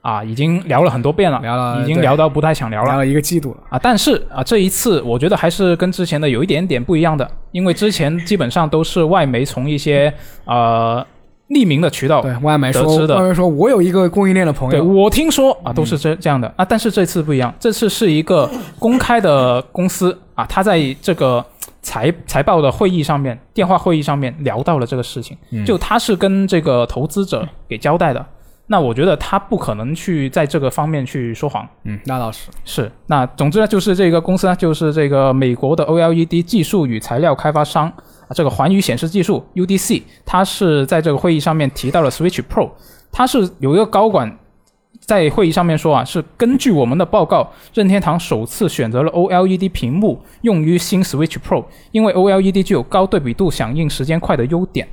[0.00, 3.78] 啊已经聊了很多遍了，聊了已经聊到不太想聊了聊了一个季度了，啊。
[3.78, 10.12] 但是啊，这一次我觉得还是跟之前的有一点点不一样的，因为之前基本上都是外媒从一些
[10.44, 11.06] 呃
[11.48, 13.16] 匿名的渠道对外媒说，的。
[13.16, 14.70] 外媒说我有一个供应链的朋友。
[14.70, 16.52] 对友，我听说啊，都是这这样的。
[16.56, 21.44] 啊，但是这次不一样，这次是一个公开的公司啊，他在这个
[21.82, 25.64] 财财报的会议上面，电话会议上面聊到了这个事情，嗯。
[25.64, 28.26] 就他是跟这个投资者给交代的。
[28.68, 32.90] 那我觉得他不可能去在这个方面去说谎，嗯，那倒是，是。
[33.06, 37.92] 那总之呢，就是这个公司呢，就是这个美国的 OLED 技术与材料开发商啊，
[38.34, 42.70] 这个环宇显示技术 UDC，它是在这个会议上面提到了 Switch Pro，
[43.12, 44.38] 它是有一个高管
[45.00, 54.88] 在会议上面说啊，是根据我们的报告，任天堂首次选择了 OLED 屏幕用于新 Switch Pro，因为 OLED 具有高对比度、响应时间快的优点。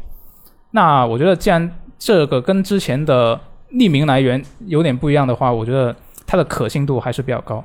[0.72, 3.40] 那我觉得，既然这个跟之前的
[3.72, 5.96] 匿名来源有点不一样的话，我觉得
[6.28, 7.64] 它的可信度还是比较高。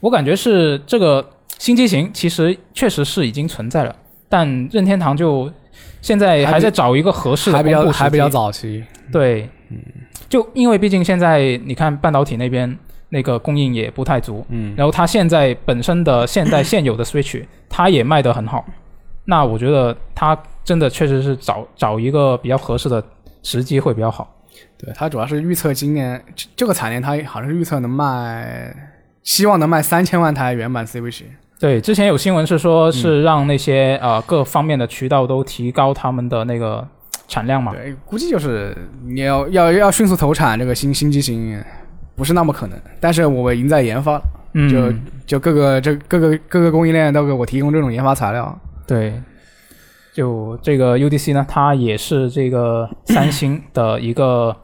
[0.00, 1.26] 我感觉是这个
[1.58, 3.94] 新机型其实确实是已经存在了，
[4.28, 5.50] 但任天堂就
[6.00, 9.78] 现在还在找一个合适的还比较还比较早期，对，嗯
[10.28, 12.78] 就因为毕竟现在你看半导体那边
[13.10, 18.64] 那个供应也不太足，嗯，然后它现在本身的现在现有的 Switch 它也卖得很好，
[19.26, 23.02] 那我觉得它真的确实是找找一个比较合适的
[23.42, 24.30] 时机会比较好。
[24.78, 28.74] 对，它主要是预测今年这这个财年，它好像是预测能卖，
[29.22, 31.22] 希望能卖三千万台原版 Switch。
[31.60, 36.86] 对，之前有新闻是说是让那些、呃各方面的渠道都提高他们的那个
[37.26, 37.72] 产量嘛。
[37.72, 41.62] 对，估计就是你要要要迅速投产这个新新机型，
[42.14, 42.78] 不是那么可能。
[43.00, 44.92] 但是我们已经在研发了，嗯，就
[45.26, 48.58] 就各个这各个各个供应链都给我提供这种研发材料。
[48.86, 49.14] 对，
[50.12, 54.54] 就这个 UDC 呢，它也是这个三星的一个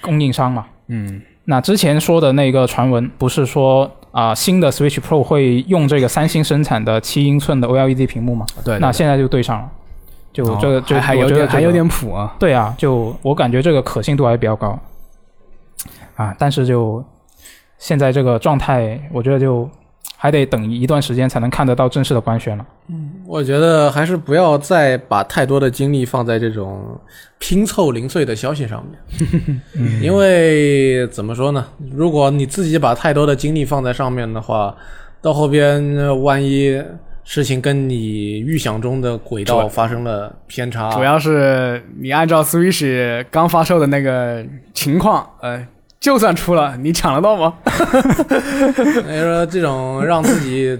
[0.00, 0.66] 供应商嘛。
[0.88, 8.44] 嗯，那之前说的那个传闻，不是说啊、新的 Switch Pro 会用这个三星生产的七英寸的 OLED 屏幕嘛？
[8.64, 9.70] 对那现在就对上了，
[10.32, 12.34] 就这个、哦就还还有点还有点谱啊。
[12.38, 14.78] 对啊，就我感觉这个可信度还比较高
[16.16, 17.04] 啊，但是就
[17.78, 19.68] 现在这个状态，我觉得就
[20.16, 22.66] 还得等一段时间才能看得到正式的官宣了。
[22.88, 26.98] 嗯我觉得还是不要再把太多的精力放在这种
[27.38, 29.60] 拼凑零碎的消息上面，
[30.02, 31.64] 因为怎么说呢？
[31.92, 34.74] 如果你自己把太多的精力放在上面的话，
[35.22, 36.82] 到后边呃万一
[37.22, 45.64] 事情跟你预想中的轨道发生了偏差，主要是你按照 Switch 刚发售的那个情况，呃，
[46.00, 47.54] 就算出了，你抢得到吗？
[47.64, 50.78] 所以说这种让自己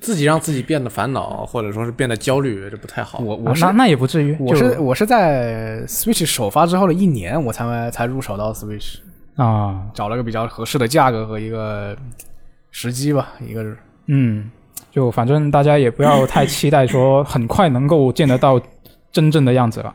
[0.00, 3.20] 自己让自己变得烦恼，或者说是变得焦虑，这不太好。
[3.20, 8.96] 我我是啊那那也不至于，我就是我是在 Switch 首发之后的一年，我才才入手到 Switch，
[9.36, 11.96] 啊，找了个比较合适的价格和一个
[12.72, 14.50] 时机吧，一个是嗯，
[14.90, 18.60] 就反正大家也不要太期待说很快能够见得到
[19.12, 19.94] 真正的样子了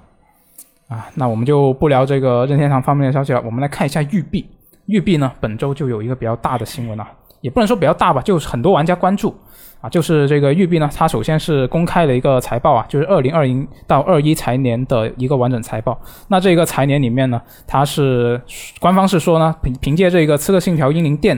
[0.91, 1.09] 啊。
[1.15, 4.45] 那我们就不聊这个任天堂方面的消息了，我们来看一下育碧。
[4.87, 7.07] 育碧呢，本周就有一个比较大的新闻啊，
[7.39, 9.33] 也不能说比较大吧，就是很多玩家关注
[9.79, 15.97] 啊，就是这个育碧呢，它首先是公开了一个财报啊，就是二零二零到二一财年的一个完整财报。
[16.27, 18.41] 那这个财年里面呢，它是
[18.79, 21.37] 官方是说呢，凭凭借这个《刺客信条：英灵殿》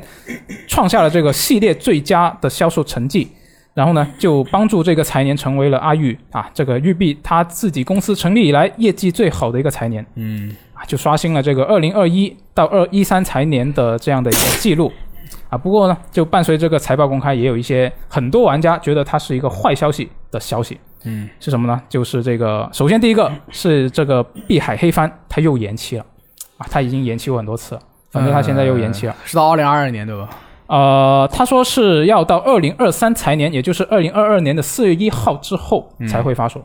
[0.68, 3.30] 创下了这个系列最佳的销售成绩，
[3.74, 10.06] 然后呢，就帮助这个财年成为了阿玉啊，这个育碧他自己公司成立以来业绩最好的一个财年。
[10.16, 14.92] 嗯，啊，就刷新了这个二零二一到二一三财年的这样的一个记录
[15.50, 15.58] 啊。
[15.58, 20.80] 不过呢，就伴随这个财报公开，也有一些很多玩家觉得它是一个坏消息的消息。
[21.06, 21.82] 嗯，是什么呢？
[21.90, 26.06] 就是这个，首先第一个是这个碧海黑帆，它又延期了
[26.58, 27.82] 啊，它已经延期过很多次了，
[28.12, 29.16] 反正它现在又延期了。
[29.26, 30.30] 是到二零二二年对吧？
[30.68, 36.64] 呃，他说是要到二零二三财年，也就是二零二二年的四月一号之后才会发售。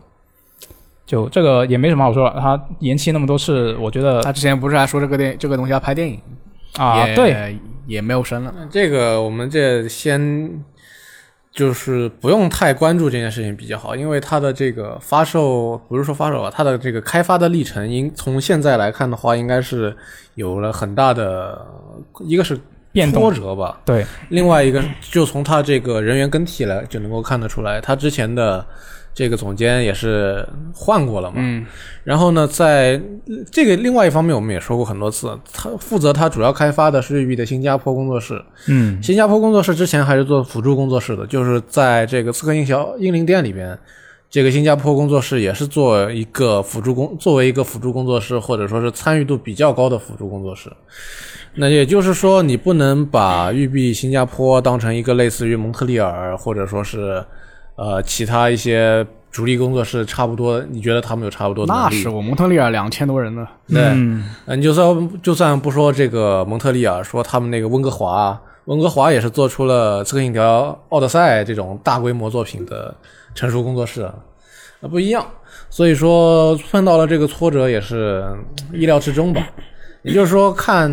[1.05, 6.21] 就这个也没什么好说了，他延期那么多次，我觉得他之前不是还说这个电这个东西要拍电影
[6.77, 8.55] 啊，也对，也没有声了。
[8.71, 10.63] 这个我们这先
[11.51, 19.97] 就是不用太关注这件事情比较好，因为它的这个发售不是说发售啊，它的这个开发的历程，应从现在来看的话，应该是
[20.35, 21.67] 有了很大的
[22.21, 22.61] 一个是
[22.99, 23.23] 变动。
[23.23, 28.65] 挫折吧，对，另外一个就从他这个人员更替来就能够看得出来，他之前的
[29.15, 31.37] 这个总监也是换过了嘛。
[31.39, 31.65] 嗯，
[32.03, 33.01] 然后呢，在
[33.53, 38.43] 这个另外一方面，我们也说过很多次，他负责他主要开发的是育碧的新加坡工作室。
[38.67, 39.01] 嗯。
[39.03, 43.79] 新加坡工作室之前还是做辅助工作室的，就是在这个《刺客信条：英灵殿》里边，
[44.31, 50.71] 这个新加坡工作室也是做一个辅助工，作为一个辅助工作室，或者说是参与度比较高的辅助工作室。
[51.55, 57.25] 那也就是说，你不能把育碧新加坡当成一个类似于蒙特利尔，或者说是
[57.77, 61.73] 呃其他一些主力工作室差不多，你觉得他们有差不多的？
[61.73, 63.49] 那是我蒙特利尔两千多人呢。
[63.67, 72.95] 对，嗯呃，你就算就算不说这个蒙特利尔，说他们那个温哥华，温哥华也是做出了《刺客信条：奥德赛》这种大规模作品的
[73.39, 74.11] 成熟工作室，
[74.81, 75.25] 那不一样。
[75.71, 78.25] 所以说碰到了这个挫折也是
[78.73, 79.49] 意料之中吧。
[80.03, 80.91] 也就是说，看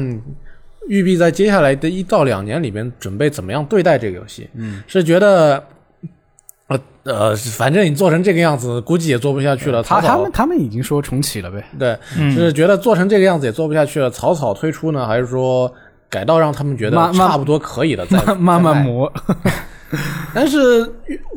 [0.87, 5.63] 育碧在接下来的一到两年里边准备怎么样对待这个游戏，嗯，是觉得。
[6.67, 9.83] 呃呃，反正你做成这个样子，估计也做不下去了。
[9.83, 11.63] 他他们他们已经说重启了呗。
[11.77, 15.71] 对，嗯是觉得做成这个样子也做不下去了，草草推出呢，还是说
[16.09, 19.13] 改到让他们觉得差不多可以了，再慢慢磨。
[20.33, 20.85] 但是《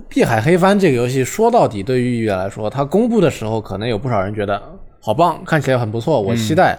[0.08, 4.62] 碧海黑帆》这个游戏说到底，对于玉碧来说，它公布的时候，可能有不少人觉得
[5.00, 6.78] 好棒，看起来很不错，我期待。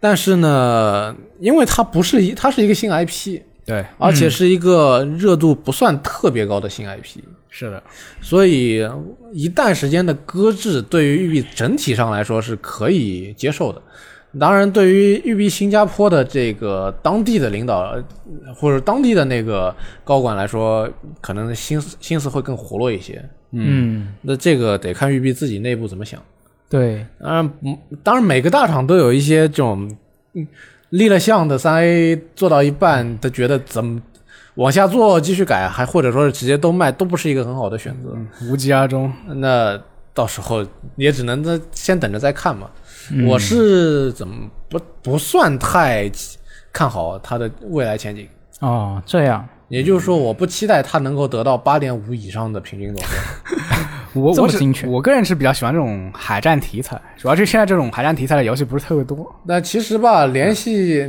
[0.00, 7.82] 但是呢，因为它不是一，它是一个新 IP，对，而且是一个热度不算特别高的新 IP，是的，
[8.20, 8.84] 所以
[9.32, 13.80] 一旦时间的搁置，对于玉碧整体上来说是可以接受的。
[14.40, 19.74] 当然，对于育碧新加坡的这个当地的领导呃或者当地的那个
[20.04, 20.88] 高管来说，
[21.20, 23.22] 可能心思心思会更活络一些。
[23.50, 26.18] 嗯，那这个得看育碧自己内部怎么想。
[26.70, 29.94] 对，当然，嗯当然每个大厂都有一些这种
[30.32, 30.46] 嗯
[30.88, 34.00] 立了项的三 A 做到一半，他觉得怎么
[34.54, 38.16] 往下做继续改，还或者说是直接都卖，都不是一个很好的选择。
[38.50, 39.12] 无疾而终。
[39.26, 39.78] 那
[40.14, 40.66] 到时候
[40.96, 42.70] 也只能再先等着再看嘛。
[43.10, 46.10] 嗯我是怎么不不算太
[46.72, 48.28] 看好它的未来前景。
[48.60, 53.18] 哦，这样，也就是说，我不期待它能够得到八点五以上的平均总分。
[54.14, 59.26] 我我是这么精确我个人是比较喜欢这种海战题材，主要是现在这种海战题材的游戏不是特别多。
[59.46, 61.02] 那其实吧，联系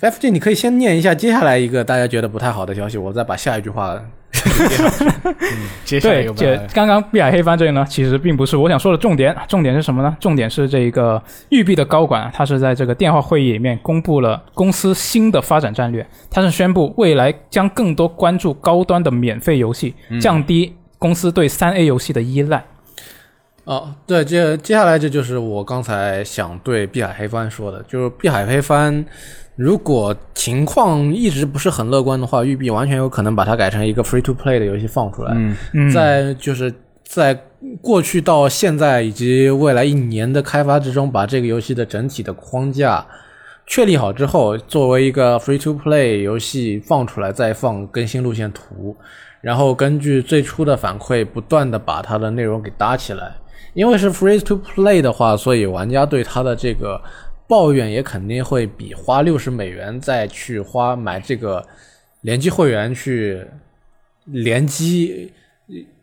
[0.00, 4.02] FG，你可以先念一下接下来一个大家觉得不太好的消息，我再把下一句话。
[5.84, 10.16] 接下来一个，对这刚刚碧海黑帆这个呢，其实并不是我想说的重点，重点是什么呢？
[10.20, 22.64] 重点是这个育碧的高管啊，他是在这个电话会议里面公布了公司新的发展战略，他是宣布未来将更多关注高端的免费游戏，降低公司对三 A 游戏的依赖。
[23.64, 29.04] 哦，对，接接下来这就是我刚才想对碧海黑帆说的，就是碧海黑帆，
[29.58, 35.32] 如果情况一直不是很乐观的话，育碧完全有可能把它改成一个 free to play 的游戏放出来。
[35.34, 37.36] 嗯，嗯，在就是在
[37.82, 43.04] 过去到现在以及未来一年的开发之中，把这个游戏的整体的框架
[43.66, 48.96] 确立好之后，作为一个 free to play 游戏放出来，再放更新路线图，
[49.40, 53.34] 然后根据最初的反馈，不断的把它的内容给搭起来。
[53.74, 57.00] 因为是 free to play 的话，所以玩家对它的这个
[57.48, 61.66] 抱怨也肯定会比花六十美元再去花买这个
[62.20, 63.42] 联机会员去
[64.26, 65.32] 联机，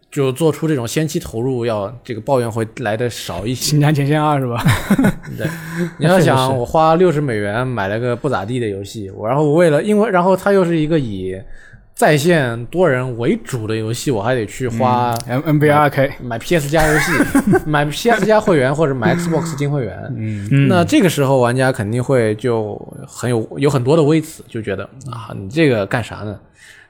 [0.09, 3.63] 就做出这种先期投入要这个抱怨会来的少一些。
[3.63, 4.63] 新疆前线二是吧？
[5.99, 11.39] 你要想，我花六十美元买了个不咋地的游戏，我然后我为了因为然后它又是一个以
[11.95, 17.11] 在线多人为主的游戏，我还得去花 M N B R K 买 PS 加游戏，
[17.65, 19.97] 买 PS 加会员或者买 Xbox 金会员。
[20.17, 22.75] 嗯，嗯那这个时候玩家肯定会就
[23.07, 26.37] 很有有很多的微词，就觉得啊，你这个干啥呢？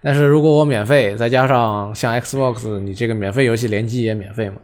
[0.01, 4.55] 但是如果我免费，再加上像 Xbox，你这个免费游戏联机也免费嘛，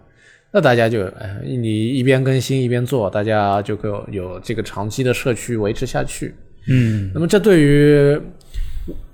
[0.52, 6.34] 那大家就哎，你一边更新一边做，大家就有有这个长期的社区维持下去。
[6.68, 8.20] 嗯那么这对于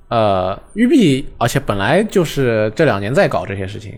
[0.10, 3.92] 呃育碧，而且本来就是这两年在搞这些事情，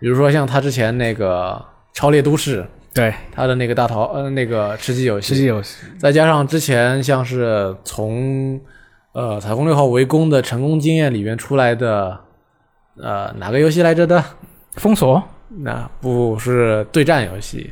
[0.00, 1.54] 比如说像他之前那个
[1.98, 2.62] 《超猎都市》，
[2.94, 8.60] 对，他的那个大逃呃那个吃鸡游戏，吃鸡游戏，再加上之前像是从
[9.12, 12.18] 呃彩虹六号围攻的成功经验里面出来的
[12.96, 14.22] 呃哪个游戏来着的？
[14.76, 15.22] 封锁。
[15.54, 17.70] 那不是对战游戏，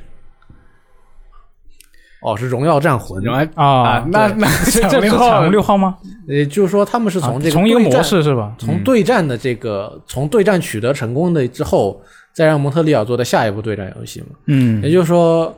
[2.23, 3.23] 哦，是荣耀战魂。
[3.23, 5.97] 然后啊啊，，那那 这这是彩虹六号吗？
[6.27, 8.55] 也就是说，他们是从这个啊从一个模式是吧？
[8.59, 12.01] 从对战的这个从对战取得成功的之后，
[12.33, 14.27] 再让蒙特利尔做的下一步对战游戏嘛。
[14.47, 15.55] 嗯也就是说，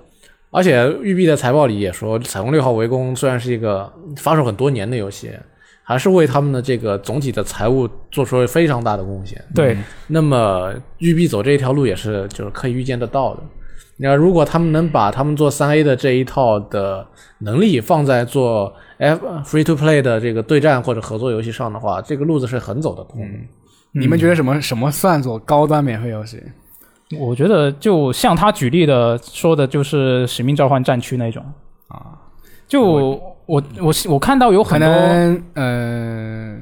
[0.51, 5.31] 而且育碧的财报里也说，《彩虹六号围攻》虽然是一个发售很多年的游戏，
[5.83, 9.43] 还是为他们的这个总体的财务做出了非常大的贡献。
[9.55, 13.43] 对，那么育碧走这一条路也是就是可以预见得到的。
[14.03, 17.07] 那如果他们能把他们做三 A 的这一套的
[17.39, 23.29] 能力放在做 F free to play 的这个对战或者合作游戏上的话，这个路子是很走得通的。
[23.93, 26.43] 你们觉得什么什么算作高端免费游戏？
[27.19, 31.45] 我觉得就像他举例的说的，就是《使命召唤：战区》那种
[31.89, 32.19] 啊。
[32.67, 36.59] 就我我我看到有很多，能呃，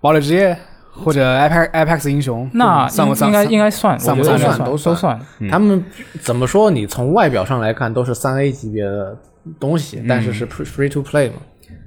[0.00, 0.58] 堡垒之夜
[0.94, 3.28] 或者 Apex Apex 英雄，那算不算？
[3.28, 5.20] 应该应该算，算我觉得应该不算都算都算。
[5.38, 5.84] 嗯他们
[6.20, 6.70] 怎么说？
[6.70, 9.16] 你从外表上来看都是三 A 级别的
[9.58, 11.36] 东西，但是是 free to play 嘛。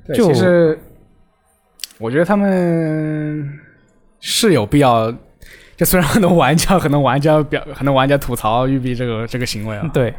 [0.05, 0.77] 对，就其实
[1.99, 3.49] 我觉得他们
[4.19, 5.13] 是有必要。
[5.77, 10.13] 就虽然很多玩家、很多玩家表、很多玩家吐槽育碧这个这个行为啊，对，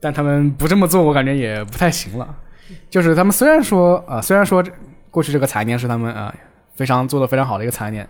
[0.00, 2.32] 但他们不这么做，我感觉也不太行了。
[2.88, 4.64] 就是他们虽然说啊、呃虽然说
[5.10, 6.32] 过去这个财年是他们啊、
[6.76, 8.08] 非常做的非常好的一个财年，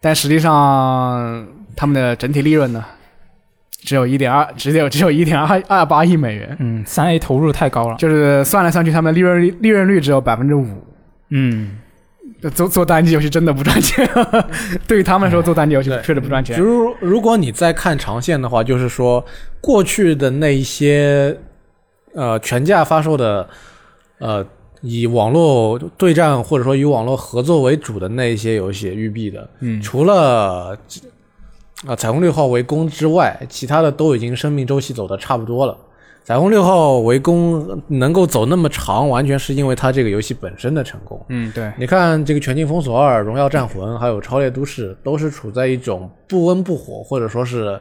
[0.00, 1.46] 但实际上
[1.76, 2.84] 他们的整体利润呢，
[3.82, 7.96] 只有一点二，只有只有一点二二八亿美元，嗯，三 A 投入太高了。
[7.96, 10.66] 就是算来算去，他们利润率利润率只有百分之五。
[11.30, 11.78] 嗯，
[12.54, 14.08] 做做单机游戏真的不赚钱，
[14.86, 16.64] 对于他们来说，做单机游戏 确实不赚钱就。
[16.64, 19.24] 是如果你再看长线的话，就是说
[19.60, 21.36] 过去的那一些
[22.14, 23.48] 呃全价发售的
[24.18, 24.46] 呃
[24.80, 30.78] 以网络对战或者说以网络合作为主的那一些游戏，育碧的，嗯除了
[31.86, 35.76] 啊、彩虹六号围攻之外，其他的都已经生命周期走的差不多了。
[36.24, 41.24] 彩虹六号围攻能够走那么长，完全是因为它这个游戏本身的成功。
[41.28, 47.80] 嗯，对，你看这个《全境封锁二》《荣耀战魂》还有《超猎都市》，都是处在一种不温不火，或者说是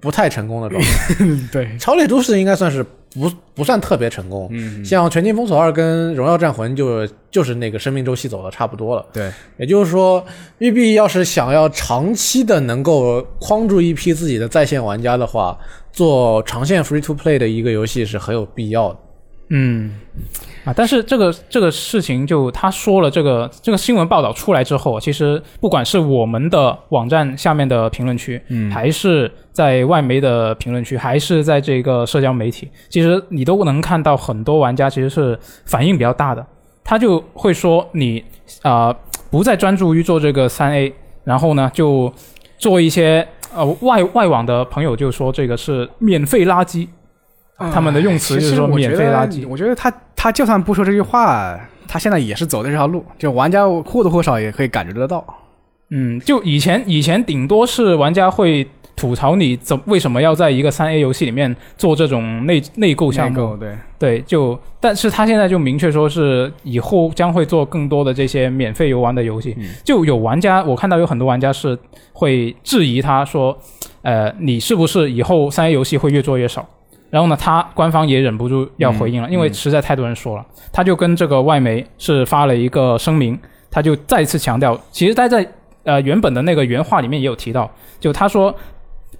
[0.00, 1.14] 不太成功的状态。
[1.50, 2.84] 对，《超猎都市》应该算是
[3.14, 9.06] 不不算特别成功，嗯，像《全境封锁二》跟《荣耀战魂》就就是那个生命周期走的差不多了。
[9.12, 10.24] 对，也就是说，
[10.58, 15.58] 育碧要是想要长期的能够框住一批自己的在线玩家的话，
[15.92, 18.98] 做长线 free to play 的一个游戏是很有必要的。
[19.50, 19.92] 嗯，
[20.64, 36.46] 啊，但是这个这个事情就他说了，这个这个新闻报道出来之后，其实不管是我们的网站下面的评论区，嗯还是在外媒的评论区，还是在这个社交媒体，其实你都能看到很多玩家其实是反应比较大的，
[36.84, 38.22] 他就会说你
[38.62, 38.94] 啊、
[39.30, 40.92] 不再专注于做这个三 A，
[41.24, 42.12] 然后呢就
[42.58, 46.86] 做一些呃外外网的朋友就说这个是免费垃圾。
[47.58, 55.24] 他们的用词就是说免费垃圾我觉得他他就算不说这句话，他现在也是走的这条路，就玩家或多或少也可以感觉得到。
[55.90, 71.78] 嗯，就以前以前顶多是玩家会吐槽你怎为什么要在一个三 A 游戏里面做这种内内购项目，内购对，对，就但是他现在就明确说是以后将会做更多的这些免费游玩的游戏，嗯就有玩家我看到有很多玩家是
[72.12, 73.56] 会质疑他说，
[74.02, 76.68] 呃，你是不是以后三 A 游戏会越做越少？
[77.10, 83.38] 然后呢，他官方也忍不住要回应了，嗯因为实在太多人说了，他就跟这个外媒是发了一个声明，
[83.70, 85.46] 他就再次强调，其实他在
[85.84, 88.54] 呃原本的那个原话里面也有提到，就他说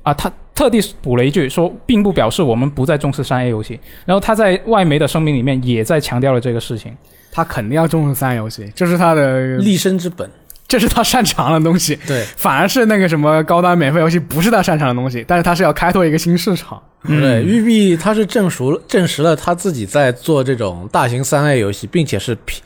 [0.03, 3.79] 啊，他特地补了一句说，并不表示我们不再重视三 A 游戏。
[4.05, 6.97] 然后他在外媒的声明里面也在强调了这个事情。
[7.31, 10.29] 他肯定要重视三 A 游戏，这是他的，立身之本，
[10.69, 11.99] 这是他擅长的东西。
[12.07, 16.81] 对反而是那个什么高端免费游戏不是他擅长的东西，但是他是要开拓一个新市场。
[17.05, 22.61] 嗯对，育碧他是证熟证实了他自己在做这种大型三 A 游戏，并且是频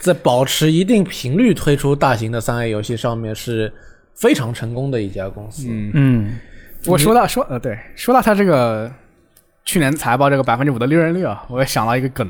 [0.00, 3.72] 在保持一定频率推出大型的三 A 游戏上面是
[4.14, 5.66] 非常成功的一家公司。
[5.68, 6.38] 嗯，嗯
[6.86, 8.90] 我说到说呃对，说到他这个
[9.66, 12.26] 去年财报这个百分之五的利润率啊，我也想到一个梗，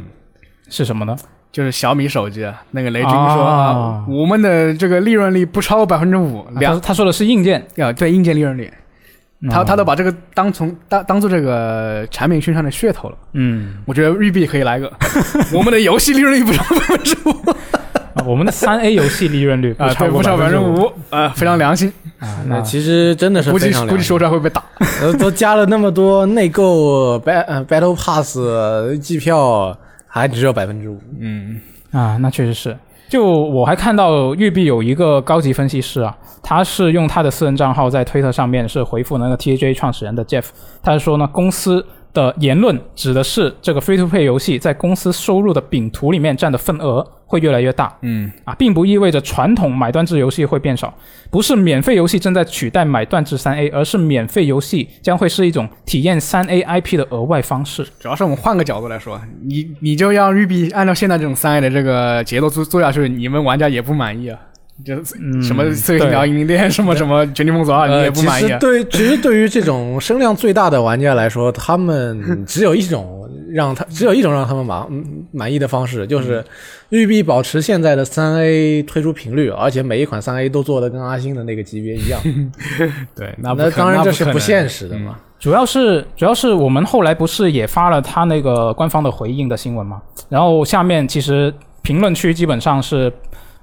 [0.68, 1.16] 是什么呢？
[1.54, 8.68] 就是小米手机啊，那个雷军说我们的这个利润率不超过百分之五，啊两他他说的是硬件，啊对硬件利润率，
[9.48, 13.16] 他哦他都把这个当从当当做这个产品宣传的噱头了。
[13.34, 14.92] 嗯，我觉得育碧可以来个，
[15.54, 17.30] 我们的游戏利润率不超过百分之五
[18.14, 24.60] 啊我们的三 A 游戏利润率啊，对，超过不超百分之五五啊，非常良心，啊，那那其实真的是估计估计说出来会被打。
[25.00, 28.38] 都都加了那么多内购呃 battle pass
[29.00, 29.76] 机票，
[30.14, 30.96] 还只有百分之五。
[31.18, 31.60] 嗯，
[31.90, 32.76] 啊，那确实是。
[33.08, 40.44] 就我还看到育碧有一个高级分析师啊，他是用他的私人账号在推特上面是回复那个 TAJ 创始人的 Jeff，
[40.80, 47.04] 他是说呢，公司的言论指的是这个 Free to Play 游戏在公司收入的饼图里面占的份额
[47.34, 47.92] 会越来越大。
[48.02, 50.94] 嗯，啊，并不意味着传统买断制游戏会变少，
[51.30, 57.84] 不是免费游戏正在取代买断制三 A，而是免费游戏将会是一种体验三 A IP 的额外方式。
[57.98, 64.38] 主要是我们换个角度来说，你你就让育碧按照现在这种三 A 的这个节奏做做下去，你们玩家也不满意啊。
[64.84, 68.58] 就嗯，什么《刺客信条：对英灵殿》，什么什么《绝地封锁二》，你也不满意啊。
[68.60, 73.23] 呃其实对，其实对于这种声量最大的玩家来说，他们 只有一种
[73.54, 76.44] 让他只有一种让他们满嗯满意的方式，就是
[76.88, 82.20] 育碧保持现在的三 A 推出频率，而且每一款三 A 都做的跟阿星的那个级别一样。
[83.14, 84.74] 对，那那当然这是不现实。
[84.86, 85.16] 实的嘛。
[85.38, 91.52] 主要是主要是我们后来不是也发了他那个官方的回应的新闻嘛，然后下面其实
[91.82, 93.12] 评论区基本上是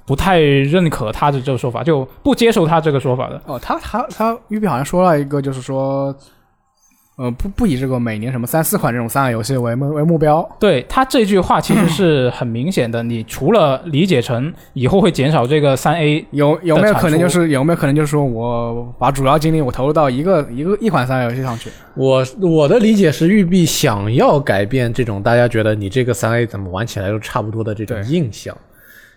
[0.06, 3.42] 不太认可他的这个说法，就不接受他这个说法的。
[3.46, 6.16] 哦，他他他育碧好像说了一个，就是说，
[7.22, 10.41] 呃，不不以这个每年什么三四款这种三 A 游戏为目为目标。
[10.59, 21.69] 对他这句话其实是很明显的，你除了理解成以后会减少这个三 A，有有没有可能就是有没有可能就是说我把主要精力我投入到一个一个一款三 A 游戏上去？
[21.93, 28.57] 我我的理解是，育碧想要改变这种大家觉得你这个三 A 怎么玩起来都差不多的这种印象。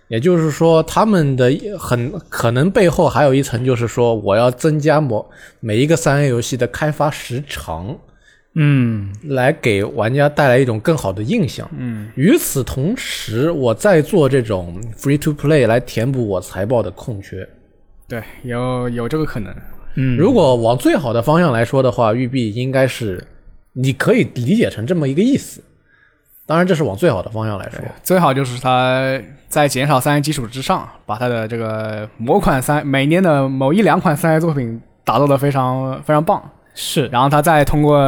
[0.08, 5.28] 也就是说，他们的很可能背后还有一层，就是说我要增加某
[5.60, 7.98] 每一个三 A 游戏的开发时长，
[8.54, 11.68] 嗯，来给玩家带来一种更好的印象。
[11.76, 17.48] 嗯，与此同时，我在做这种 free to play 来填补我财报的空缺。
[18.06, 19.52] 对，有有这个可能。
[19.96, 23.24] 嗯，如果往最好的方向来说的话，育碧应该是
[23.72, 25.62] 你可以理解成这么一个意思。
[26.46, 27.80] 当然，这是往最好的方向来说。
[28.02, 29.18] 最好就是它
[29.48, 36.42] 在减少三 A 基础之上，把它的这个某款三每年的某一两款三 A 作品打造的非常非常棒，
[36.74, 37.98] 是然后他再通过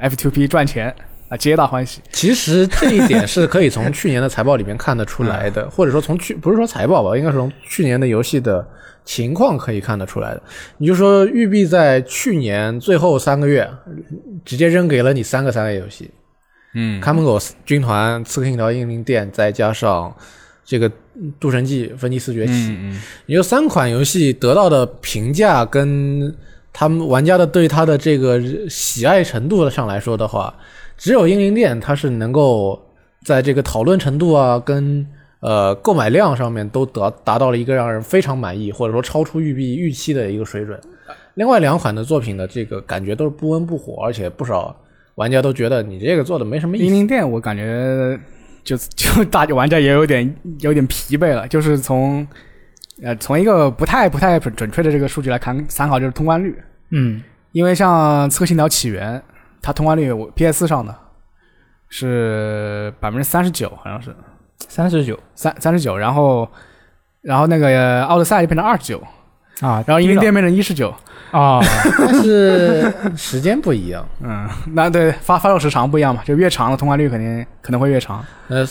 [0.00, 0.94] F2P 赚钱，
[1.30, 2.02] 啊，皆大欢喜。
[2.12, 8.66] 其实这一点是可以从去年的财报里面看得出来的，或者说从去不是说财报吧，应该是从去年的游戏的
[9.04, 10.42] 情况可以看得出来的。
[10.76, 13.66] 你就说育碧在去年最后三个月
[14.44, 16.10] 直接扔给了你三个三 A 游戏，
[16.76, 17.00] 嗯。
[17.00, 20.14] 看门狗军团、刺客信条：英灵殿，再加上
[20.64, 26.32] 这个嗯渡神记分祭四崛起，嗯也就三款游戏得到的评价跟
[26.72, 30.54] 他们玩家的对它的这个喜爱程度上来说的话，
[30.98, 32.78] 只有英灵殿它是能够
[33.24, 35.06] 在这个讨论程度啊跟
[35.40, 40.78] 呃购买量上面都得达到了一个让人非常满意或者说超出育碧预期的一个水准。
[41.34, 44.74] 另外两款的作品的这个感觉都是不温不火，而且不少
[45.16, 46.86] 玩家都觉得你这个做的没什么意思。
[46.86, 48.18] 英灵殿我感觉
[48.64, 52.26] 就 就大玩家也有点有点疲惫了，就是从
[53.02, 56.56] 呃从一个不太不太准准确的这个数据来看参考，就是通关率。
[56.90, 59.18] 嗯因为像《刺客信条：起源》，
[59.62, 60.94] 它通关率我 PS 上的
[61.88, 64.14] 是百分之三十九，好像是
[64.68, 66.46] 三十九三三十九，然后
[67.22, 68.98] 然后那个呃奥德赛就变成二十九，
[69.60, 70.94] 啊，然后英灵殿变成一十九。
[71.36, 71.60] 啊，
[71.98, 74.08] 但是时间不一样。
[74.24, 78.24] 嗯，那对发发售时长不一样嘛，就越长的通关率肯定可能会越长。
[78.48, 78.66] 呃，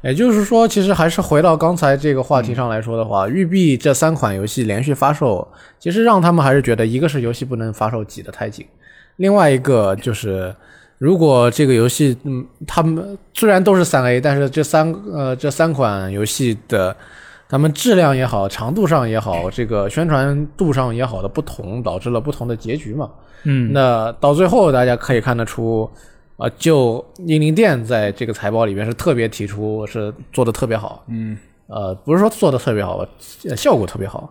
[0.00, 5.46] 也就是说，其实还是回到刚才这个话题上来说的话，育碧这三款游戏连续发售，
[5.78, 8.66] 其实让他们还是觉得，一个是游戏不能发售挤得太紧，
[9.16, 10.54] 另外一个就是，
[10.96, 16.96] 如果这个游戏，嗯，他们虽然都是三 A，但是这三呃这三款游戏的。
[17.48, 23.10] 他们质量也好，长度上也好，这个宣传度上也好的不同，导致了不同的结局嘛。
[23.44, 25.88] 嗯，那到最后，大家可以看得出，
[26.36, 31.38] 啊、就英灵殿在这个财报里面是特别提出是做的特别好，嗯，
[31.68, 33.08] 呃，不是说做的特别好，吧
[33.56, 34.28] 效果特别好，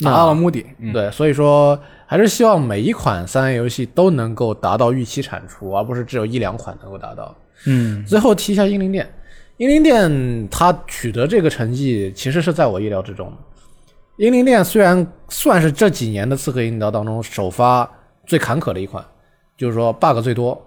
[0.00, 0.64] 达到了目的。
[0.78, 7.34] 嗯，对，所以说还是希望每一款三 A 游戏都能够达到预期产出，而不是只有一两款能够达到。
[7.66, 8.04] 嗯。
[8.06, 9.12] 最后提一下英灵殿，
[9.58, 13.32] 英灵殿它取得这个成绩，其实是在我意料之中的。
[14.16, 17.88] 英灵殿虽然算是这几年的刺客信条当中首发
[18.26, 19.04] 最坎坷的一款，
[19.56, 20.60] 就是说 bug 最多，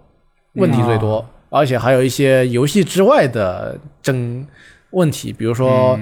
[0.53, 4.45] 问题最多，而且还有一些游戏之外的争
[4.91, 5.99] 问题，比如说、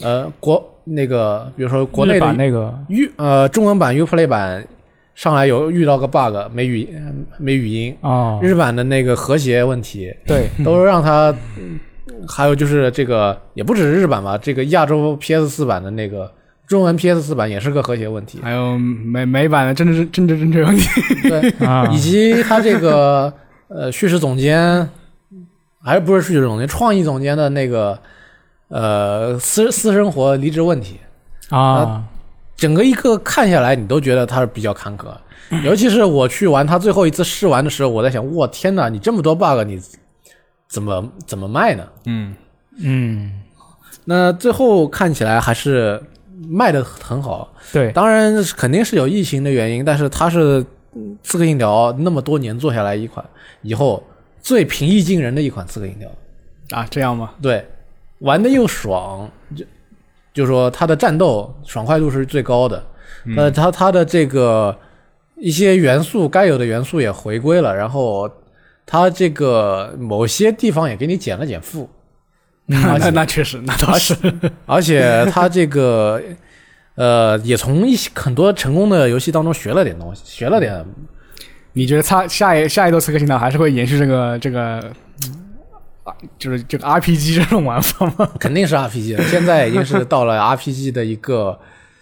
[0.00, 2.74] 呃国那个，比如说国内的版那个。
[2.88, 4.66] 语呃中文版 Uplay 版
[5.14, 6.88] 上来有遇到个 bug 没语
[7.38, 11.78] 没语音，哦，日版的那个和谐问题，对，都是让他，嗯
[12.28, 16.30] 还有就是这个也不只是日版吧，这个亚洲 PS 四版的那个
[16.66, 20.88] 中文 PS 四版也是个和谐问题，还有美美版的政治政治正确问题。
[21.28, 23.32] 对，啊以及他这个
[23.68, 24.88] 呃叙事总监，
[25.82, 27.98] 还是不是叙事总监，创意总监的那个
[28.68, 31.00] 呃私私生活离职问题，
[31.48, 32.04] 啊，
[32.56, 35.06] 整个一个看下来，你都觉得他是比较坎坷。
[35.64, 39.80] 尤其是我去玩他最后一次试玩的时候，我在想，我天哪，你这么多 bug，你
[40.70, 41.86] 怎么怎么卖呢？
[42.06, 42.34] 嗯，
[42.78, 43.42] 嗯，
[44.04, 46.00] 那最后看起来还是
[46.48, 50.64] 卖的很好，对，当然肯定是有疫情的原因，但是它是
[50.94, 53.24] 嗯刺客信条那么多年做下来一款
[53.62, 54.02] 以后
[54.40, 56.08] 最平易近人的一款刺客信条，
[56.70, 57.32] 啊，这样吗？
[57.42, 57.66] 对，
[58.20, 59.64] 玩的又爽，就
[60.32, 62.82] 就说它的战斗爽快度是最高的，
[63.36, 64.76] 呃，它它的这个
[65.36, 68.30] 一些元素该有的元素也回归了，然后
[68.92, 71.88] 它这个某些地方也给你减了减负，
[72.66, 74.16] 那那那确实，那倒是。
[74.66, 76.20] 而且他这个
[76.96, 80.84] 呃也从一些很多成功的游戏当中学了点东西，学了点
[81.72, 84.80] 你觉得他下一下一座刺客信条还是会延续这个这个，
[86.02, 88.28] 啊，就是这个 RPG 这种玩法吗？
[88.40, 91.56] 肯定是 RPG 了，现在已经是到了 RPG 的一个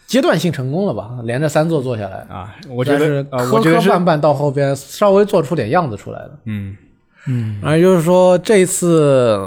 [0.09, 1.11] 阶段性成功了吧？
[1.25, 6.31] 连着三座做下来，啊，我觉得，呃，磕我觉得是，磕绊绊到后边稍微做出点样子出来了。
[6.47, 6.75] 嗯，
[7.27, 9.39] 嗯而就是说这一次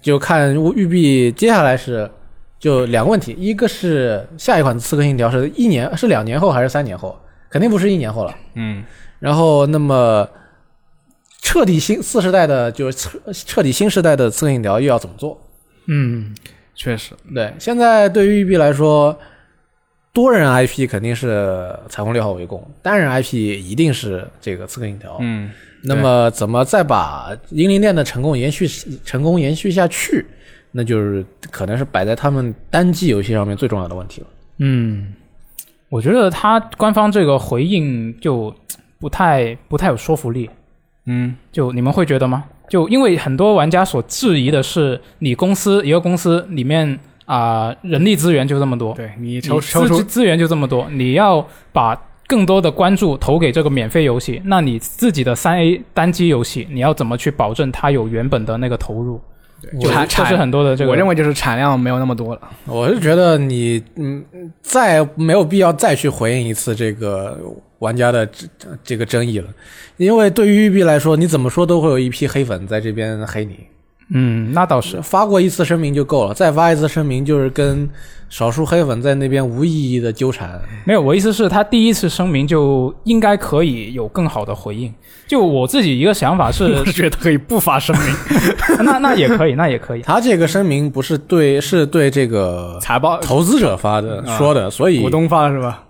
[0.00, 2.10] 就看育碧接下来是
[2.58, 7.16] 就两个问题，一个是下一款刺客信条是一年是两年后还是三年后？
[7.50, 8.34] 肯定不是一年后了。
[8.54, 8.82] 嗯，
[9.18, 10.26] 然后那么
[11.42, 15.38] 彻底新四时代的就是彻彻底新时代的刺客信条又要怎么做？
[15.86, 16.34] 嗯，
[16.74, 19.18] 确实，对，现在对于育碧来说，
[20.12, 25.16] 多人 IP 肯定是彩虹六号围攻，单人 IP 一定是这个刺客信条。
[25.20, 25.50] 嗯，
[25.82, 28.66] 那么怎么再把英灵殿的成功延续
[29.04, 30.26] 成功延续下去，
[30.72, 34.26] 那就是可能是摆在他们单机游戏上面最重要的问题了。
[34.58, 35.14] 嗯，
[35.88, 38.52] 我觉得他官方这个回应就
[38.98, 40.50] 不太不太有说服力。
[41.06, 42.44] 嗯，就你们会觉得吗？
[42.68, 46.98] 就因为很多玩家所质疑的是，你公司一个公司里面
[47.30, 51.94] 啊、人力资源就这么多，对你你抽抽出资资源就这么多，你要把
[52.26, 59.20] 更多的关注投给这个免费游戏，那你自己的三 A 单机游戏，你要怎么去保证它有原本的那个投入？
[59.80, 62.40] 就产这是很多的这个，我认为就是产量没有那么多了。
[62.64, 64.24] 我是觉得你嗯，
[64.60, 67.38] 再没有必要再去回应一次这个
[67.78, 68.48] 玩家的这
[68.82, 69.46] 这个争议了，
[69.98, 73.56] 因为对于育碧来说，你怎么说都会有一批黑粉在这边黑你。
[74.12, 77.88] 嗯，那倒是，发过一次声明就够了，再发一次声明就是跟
[78.28, 80.60] 少数黑粉在那边无意义的纠缠。
[80.84, 84.92] 没有，我意思是，他第一次声明就应该可以有更好的回应。
[85.28, 88.14] 就我自己一个想法是， 我觉得可以不发声明，
[88.84, 90.02] 那那也可以，那也可以。
[90.02, 95.84] 他这个声明不是对，是对这个财报投资者发的、啊说的，所以股东发的是吧？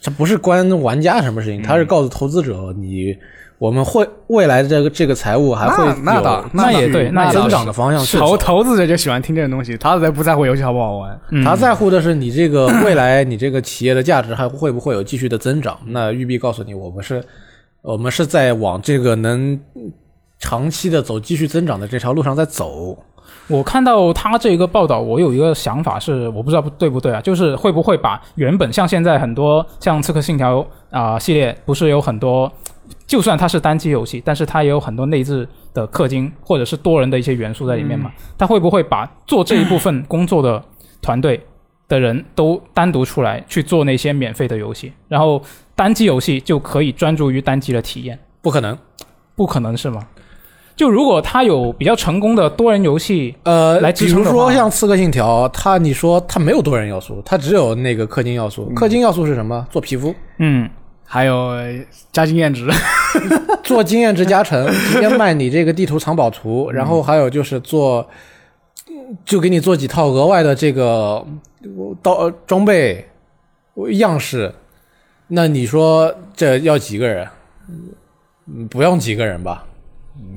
[0.00, 3.14] 这不是关玩家什么事情，他是告诉投资者你。
[3.58, 11.20] 我们会未来的这个这个财务还会有那那倒那也对那也增长的方向是投投资者就喜欢听这种东西，他才不在乎游戏好不好玩。
[11.30, 15.76] 嗯他在乎的是你这个未来你这个企业的价值还会不会有继续的增长？
[15.86, 17.24] 那育碧告诉你，我们是，
[17.82, 19.58] 我们是在往这个能
[20.38, 22.96] 长期的走继续增长的这条路上在走。
[23.48, 32.50] 我看到他这个报道，我有一个想法是，我不知道对不对啊，就是会不会把原本像现在很多像《刺客信条》啊、系列，不是有很多，
[33.08, 38.12] 就算它是单机游戏，但是它也有很多内置的氪金或者是多人的一些元素在里面嘛？
[38.36, 40.62] 它会不会把做这一部分工作的
[41.00, 41.40] 团队
[41.88, 45.42] 的人都单独出来去做那些免费的游戏，然后
[45.74, 48.18] 单机游戏就可以专注于单机的体验？
[48.42, 48.76] 不可能，
[49.34, 50.06] 不可能是吗？
[50.76, 58.70] 就如果他有比较成功的多人游戏，呃，来支比如撑说像《刺客信条》，它你说它没有多人要素，它只有那个氪金要素。
[58.76, 59.66] 氪金要素是什么？
[59.72, 60.70] 做皮肤，嗯，
[61.04, 61.50] 还有
[62.12, 62.68] 加经验值，
[63.62, 68.08] 做经验值加成，直接卖你这个地图藏宝图，然后还有就是做，
[69.24, 71.24] 就给你做几套额外的这个
[72.02, 73.06] 刀呃装备
[73.92, 74.52] 样式。
[75.28, 77.26] 那你说这要几个人？
[78.46, 79.64] 嗯，不用几个人吧？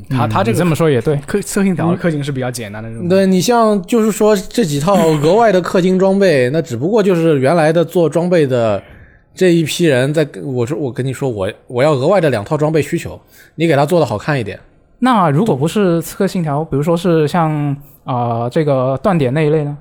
[0.10, 3.10] 他他这个这么说也对，氪氪金条的氪金是比较简单的这种。
[3.10, 8.84] 对你像就是说这几套额外的氪金装备，那只不过就是原来的做装备的
[9.34, 13.20] 这一批人在跟我说，我跟你说，我我要额外的两套装备需求，
[13.56, 14.60] 你给他做的好看一点。
[15.00, 17.52] 那如果不是《刺客信条》，比如说是像
[18.04, 19.78] 啊、呃这个断点那一类呢？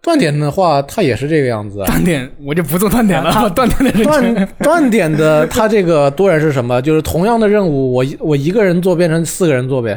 [0.00, 1.86] 断点的话，它也是这个样子啊。
[1.86, 6.82] 断点我就不做断点了，断点的断断点的，它这个多人是什么？
[6.82, 9.96] 就是同样的任务，我一我一个人做变成四个人做呗，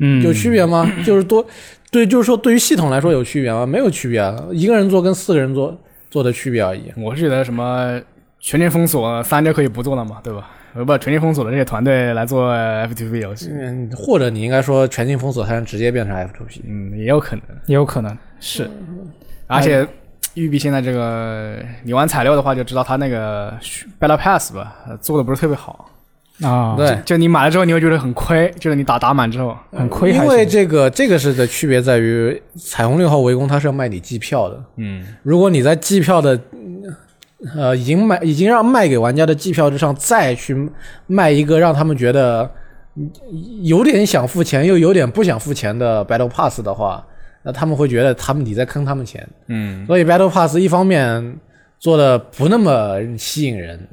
[0.00, 0.90] 嗯，有区别吗？
[1.04, 1.46] 就是多
[1.92, 3.64] 对，就是说对于系统来说有区别吗？
[3.64, 5.76] 没有区别啊，一个人做跟四个人做
[6.10, 6.92] 做的区别而已。
[6.96, 8.00] 我是觉得什么
[8.40, 10.50] 全境封锁三就可以不做了嘛，对吧？
[10.74, 16.60] 我把全境封锁的这些团队来做 F T V 游戏，嗯，或者你应该说全境封锁才能直接变成 FTP，。
[16.66, 17.42] 嗯，也有可能。
[17.64, 18.70] 也有可能是。
[19.46, 19.86] 而且
[20.34, 23.50] 育碧现在这个，你玩材料的话就知道他那个
[23.98, 25.90] Battle Pass 吧，呃做的不是特别好。
[26.42, 34.62] 啊，对，就你买了之后，你会觉得很亏，就是你打打满之后，很亏因，为这个这个是的区别在于，彩虹六号围攻它是要卖你机票的。
[34.76, 36.38] 嗯，如果你在机票的
[37.54, 40.68] 呃已经卖已经让卖给玩家的机票之上再去
[41.06, 42.50] 卖一个让他们觉得
[42.96, 43.10] 嗯
[43.62, 47.06] 有点想付钱又有点不想付钱的 Battle Pass 的话，
[47.42, 49.26] 那他们会觉得他们你在坑他们钱。
[49.46, 51.38] 嗯，所以 Battle Pass 一方面
[51.78, 53.88] 做的不那么吸引人，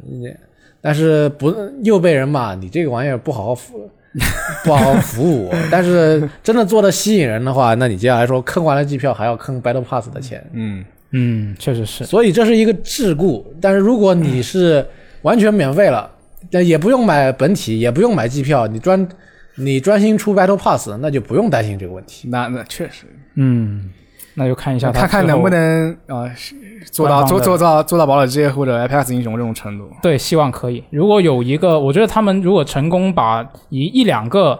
[0.83, 3.89] 但是不又被人骂你这个玩意儿不好好服
[4.65, 5.55] 不好好服务我。
[5.71, 12.03] 但是真的做的吸引人的话，那你接下来说坑完了机票还要坑 Battle Pass 的钱，嗯，嗯，确实是。
[12.03, 13.41] 所以这是一个桎梏。
[13.61, 14.85] 但是如果你是
[15.21, 16.11] 完全免费了，
[16.51, 19.07] 但也不用买本体，也不用买机票，你专
[19.55, 22.27] 你专心出 Battle Pass，那就不用担心这个问题。
[22.29, 23.05] 那那确实，
[23.35, 23.89] 嗯，
[24.35, 26.55] 那就看一下他看看能不能啊、是
[26.91, 29.87] 做到做做到做到堡垒之夜或者 Apex 英雄这种程度。
[30.01, 30.83] 对，希望可以。
[30.89, 34.51] 如果有一个，我觉得他们如果成功把一一两个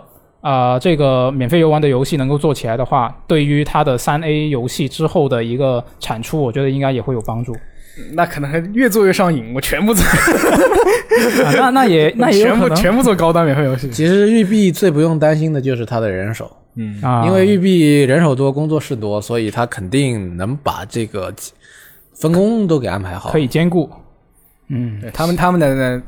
[0.41, 7.55] 啊、呃这个免费游玩的游戏能够做起来的话，对于他的三 A 游戏之后的一个产出，我觉得应该也会有帮助。
[8.13, 13.89] 那可能还越做越上瘾，我全部做，啊、那那也 那也有全部全部做高端免费游戏。
[13.91, 16.49] 其实育碧最不用担心的就是他的人手。
[16.75, 21.33] 嗯，啊，因为育碧人手多，工作室多，所以他肯定能把这个
[22.13, 23.29] 分工都给安排好。
[23.31, 23.89] 可以兼顾。
[24.69, 26.01] 嗯，对他们他们的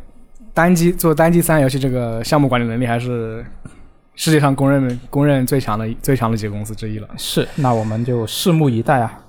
[0.53, 3.45] 单机做单机三游戏这个项目管理能力还是
[4.15, 7.07] 世界上公认公认最强的最强的几个公司之一了。
[7.17, 9.19] 是，那我们就拭目以待啊。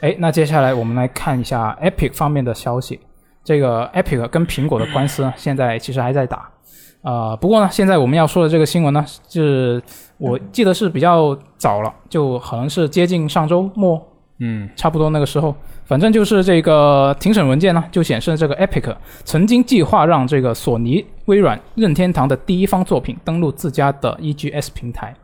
[0.00, 3.00] 哎，那接下来我们来看一下 Epic 方面的消息。
[3.42, 6.50] 这个 Epic 跟苹果的官司呢，现在其实还在打。
[7.02, 9.80] 呃，不过呢，现在我们要说的这个新闻呢，是
[10.18, 14.02] 我记得是比较早了，就可能是接近上周末
[14.40, 18.94] 嗯，差不多那个时候，反正就是这个庭审文件呢，就显示这个 Epic
[19.24, 25.14] 曾经计划让这个索尼、微软、任天堂的第一方作品登录自家的 EGS 平台。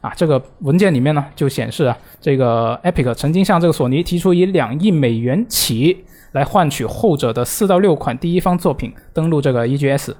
[0.00, 10.12] 啊，这个文件里面呢，就显示啊，这个 Epic 曾经向这个索尼提出以两亿美元起来换取后者的四到六款第一方作品登录这个 EGS。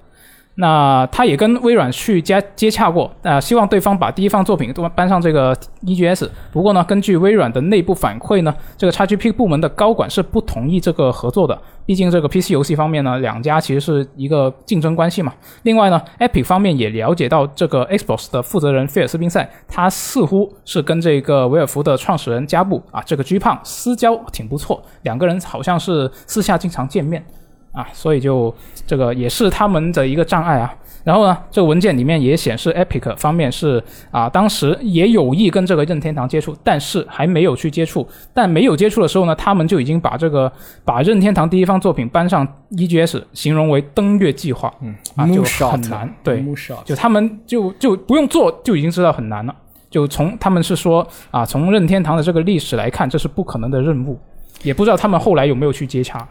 [0.59, 5.55] 那他也跟微软去接接洽过，啊、希望对方把第一方作品都搬上这个
[5.85, 6.29] EGS。
[6.51, 11.57] 不过呢，根据微软的内部反馈呢，这个 XGP 部门的高管是不同意这个合作的。
[11.85, 15.33] 毕竟这个 PC 游戏方面呢，两家其实是一个竞争关系嘛。
[15.65, 27.23] 另外呢，Epic 方面也了解到这个 Xbox 的负责人菲尔斯宾塞，他似乎是跟这个维尔福的创始人加布啊，这个 G 胖私交挺不错，两个人好像是私下经常见面。
[27.77, 28.53] 啊，所以就
[28.87, 30.75] 这个也是他们的一个障碍啊。
[31.05, 38.05] 然后呢，这个文件里面也显示，Epic 方面是啊，当时也有意跟这个任天堂接触，但是还没有去接触。
[38.35, 40.51] 但没有接触的时候呢，他们就已经把这个
[40.85, 46.13] 把任天堂第一方作品搬上 EGS 形容为登月计划，嗯啊，就很难。
[46.25, 46.45] 对，
[46.85, 49.55] 就他们就就不用做就已经知道很难了。
[49.89, 54.19] 就从他们是说啊，从任天堂的这个历史来看，这是不可能的任务，
[54.65, 56.27] 也不知道他们后来有没有去接洽。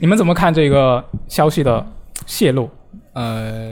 [0.00, 1.86] 你们怎么看这个消息的
[2.24, 2.70] 泄露？
[3.12, 3.68] 呃，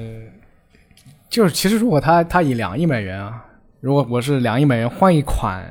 [1.31, 3.43] 就是其实如果他他以两亿美元啊，
[3.81, 5.65] 如果我是两亿美元换一款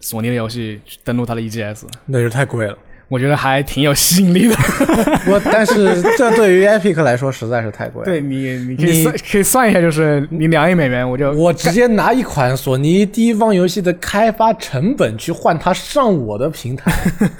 [0.00, 2.76] 索尼的游戏登录他的 EGS，那就太贵了。
[3.08, 4.56] 我觉得还挺有吸引力的。
[5.30, 8.04] 我但是这对于 Epic 来说实在是太贵了。
[8.06, 16.90] 对你，你可以你算可以算一下，就是你两亿美元，我就我直接拿一款索尼第一方游戏的开发成本去换它上我的平台，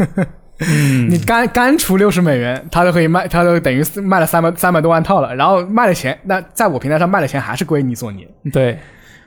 [1.11, 8.27] 你干干出六十美元，他都可以卖，他都等于卖了三百三百多万套了，然后卖的钱，那在我平台上卖的钱还是归你索尼。
[8.53, 8.79] 对，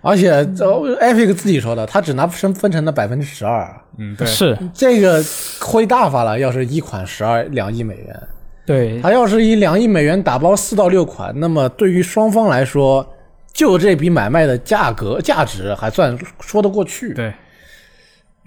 [0.01, 0.65] 而且这
[0.95, 5.23] Epic 自己说的，他只拿分分成了百分之十二，嗯，对，是，这个
[5.59, 6.39] 亏大发了。
[6.39, 8.19] 要是一款十二两亿美元，
[8.65, 13.07] 对，他要是以两亿美元打包四到六款，那么对于双方来说，
[13.53, 17.13] 就这笔买卖的价格价值还算说得过去。
[17.13, 17.33] 对，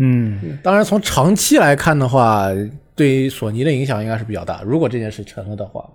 [0.03, 2.49] 嗯，当然，从长期来看的话，
[2.97, 4.61] 对于索尼的影响应该是比较大。
[4.65, 5.89] 如果这件事成了的话，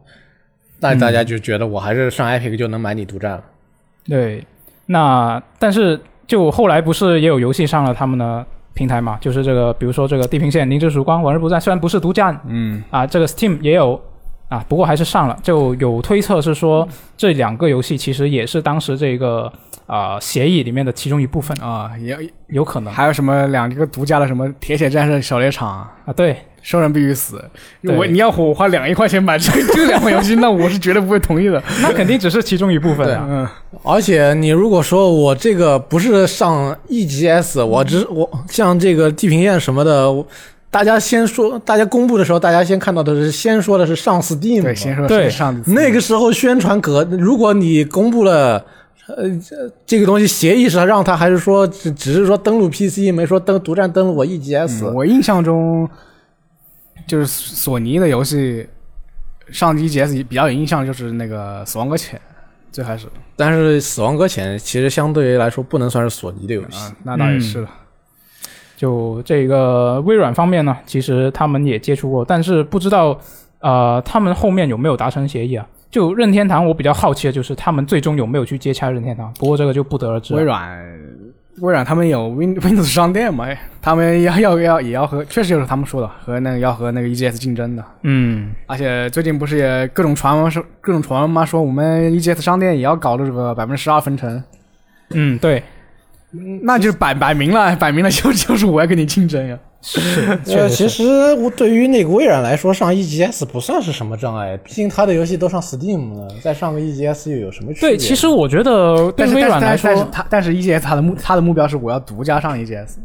[0.79, 3.43] 那大家就觉得我还是上 Epic 就能买你独占了。
[4.05, 4.45] 对。
[4.89, 9.17] 那但是就后来不是也有游戏上了他们的平台嘛？
[9.19, 14.01] 就是这个，比如说这个《地平线：零之曙光》《往日不再》，虽然不是独占嗯，啊，这个 Steam 也有
[14.49, 15.37] 啊，不过还是上了。
[15.43, 19.51] 就有推测是说，这两个游戏其实也是当时这个
[19.85, 22.17] 啊、协议里面的其中一部分，啊，也
[22.47, 26.13] 有可能还有什么两个独家的什么铁血战士狩猎场啊，啊。
[26.13, 27.43] 对，生人必须死。
[27.83, 31.61] 我你要我花两亿块钱买这 这两款游戏，那我是绝对不会同意的。
[31.81, 33.25] 那肯定只是其中一部分啊。
[33.29, 33.47] 嗯，
[33.83, 40.25] 而且你如果说我这个不是上 EGS，我只我像这个地平线什么的，我
[40.69, 48.65] 大家先说，大家公布的时候，大家先看到的是先说的是上 Steam，对，嘛先说对是上那个时候宣传格，如果你公布了。
[49.15, 49.55] 呃，这
[49.85, 55.89] 这个东西协议是让他，还是说只只是说登录 PC，没说登独占登录我 EGS？、嗯我印象中，
[57.07, 58.67] 就是索尼的游戏
[59.49, 62.19] 上 EGS 比较有印象，就是那个《死亡搁浅》，
[62.69, 63.07] 最开始
[63.37, 66.77] 但是《死亡搁浅》其实相对于来说不能算是索尼的游戏。
[66.77, 67.69] 啊，那倒也是了。
[68.77, 73.19] 就这个微软方面呢，其实他们也接触过，但是不知道
[73.59, 75.67] 呃他们后面有没有达成协议啊？
[75.89, 80.35] 就任天堂，我比较好奇的就是他们最终有没有去接洽任天堂，不过这个就不得而知。
[80.35, 80.77] 微软，
[81.61, 83.45] 微软他们有 Win Windows 商店嘛？
[83.45, 87.83] 哎他们要要要也要和，确实就是他们说的，和那个要和那个 EGS 竞争的。
[88.03, 91.45] 嗯，而且最近不是也各种传闻说，各种传闻嘛？
[91.45, 94.43] 说我们 EGS 商店也要搞这个百分之十二分成，
[95.11, 95.63] 嗯，对，
[96.63, 99.57] 那就摆摆明了， 摆明了就就是我要跟你竞争呀。
[99.81, 100.37] 是。
[100.69, 107.89] 其实我对于那个微软来说，上 EGS 不算是什么障碍，毕竟它的游戏都上 Steam 了，再上个 EGS 又有什么区别？
[107.91, 112.95] 对，其实我觉得对微软来说，他但是 EGS 它的目它的目标是我要独家上 EGS。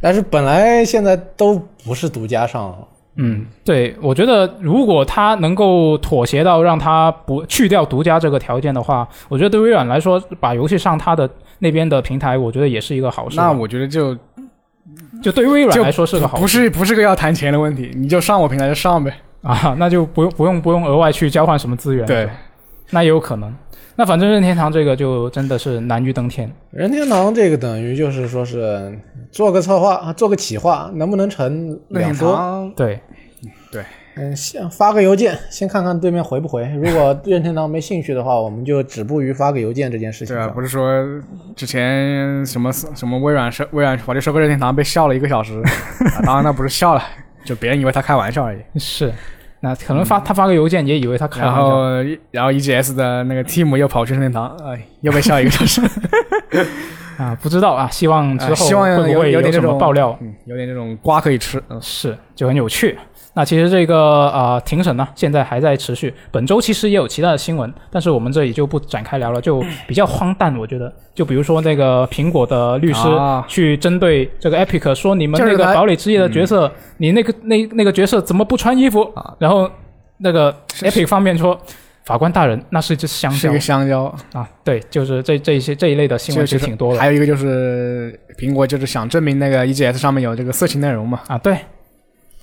[0.00, 2.78] 但是本来现在都不是独家上了，
[3.16, 11.28] 嗯，对，我觉得如果他能够妥协到让他不去掉独家这个条件的话，我觉得对微软来说，把游戏上他的
[11.58, 13.36] 那边的平台，我觉得也是一个好事。
[13.36, 14.16] 那我觉得就
[15.22, 19.12] 就对于微软来说是个好事不是不是个要谈钱的问题，你就上我平台就上呗。
[19.42, 22.04] 啊，那就不用不用不用额外去交换什么资源。
[22.04, 22.28] 对，
[22.90, 23.54] 那也有可能。
[23.94, 26.50] 那反正任天堂这个就真的是难于登天。
[26.72, 28.98] 任天堂这个等于就是说是
[29.30, 31.48] 做个策划，做个企划，能不能成
[31.88, 32.72] 任天两说。
[32.76, 32.98] 对
[33.70, 33.84] 对，
[34.18, 36.64] 嗯，先发个邮件，先看看对面回不回。
[36.82, 41.04] 如果 任天堂没兴趣的话，我们就止步于发个邮件这件事情对啊，不是说
[41.54, 45.60] 之前什么什么微软收微软跑去收购任天堂被笑了一个小时，
[46.16, 47.02] 啊、当然那不是笑了，
[47.44, 48.58] 就别人以为他开玩笑而已。
[48.80, 49.12] 是，
[49.60, 51.68] 那可能发他发个邮件也以为他开然玩笑。
[51.68, 55.82] 然后然后 EGS 的那个 team 又跑去任天堂，哎，又被笑一个小时。
[57.18, 60.16] 啊，不知道啊，希望之后会不会有点这种么爆料？
[60.20, 61.62] 嗯，有点这种瓜可以吃。
[61.68, 62.98] 嗯是，就很有趣。
[63.36, 66.12] 那其实这个呃庭审呢，现在还在持续。
[66.30, 70.90] 本周其实也有其他的新闻，但是我们这里就不展开聊了，就比较荒诞，我觉得。
[71.14, 79.02] 就比如说那个苹果的律师啊去针对这个 Epic 说，你们那个堡垒之夜的角色，你那个那那个角色怎么不穿衣服？
[79.14, 79.70] 啊然后
[80.16, 81.60] 那个 Epic 方面说。
[82.06, 84.48] 法官大人，那是一只香蕉是一个香蕉，啊！
[84.62, 91.22] 对，就是这这一些这一类的新闻其实挺多的还有一个就是苹果就是想证明那个 EGS 上面有这个色情内容嘛。
[91.26, 91.58] 啊，对，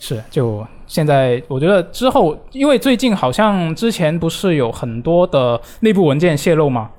[0.04, 6.90] 是就现在，我觉得之后，因为最近好像之前不是有很多的内部文件泄露嘛，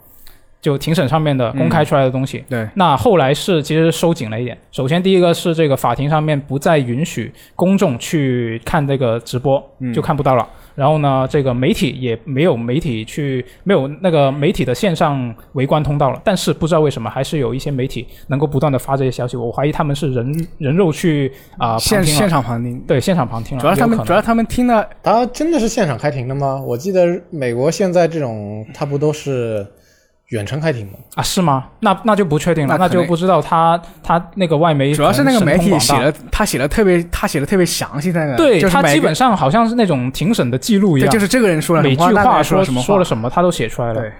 [0.62, 2.42] 就庭审上面的公开出来的东西。
[2.48, 4.56] 对，那后来是其实收紧了一点。
[4.72, 10.48] 首先，第一个是这个法庭上面不再允许公众去看这个直播，嗯就看不到了。
[10.74, 16.20] 然后呢，这个媒体也没有媒体去没有那个媒体的线上围观通道了。
[16.24, 19.36] 但是不知道为什么，还是有一些媒体能够不断的发这些消息。
[19.36, 26.60] 我怀疑他们是人人肉去啊、现现场旁听，对现场旁听了，主要他们主要他们听的他真的是现场开庭的吗？
[26.60, 29.66] 我记得美国现在这种，他不都是
[30.28, 30.94] 远程开庭吗？
[31.16, 31.66] 啊是吗？
[31.80, 36.10] 那那就不确定了，那那就不知道他他那个外媒主要是那个媒体写了。
[36.10, 44.00] 的，他写的特别，他写的特别详细，那个对他就是每个基本上好像是那种庭审的记录一样，对就是这个人说了每句什么话，说了什么话说了什么，他都写出来了。
[44.00, 44.10] 对，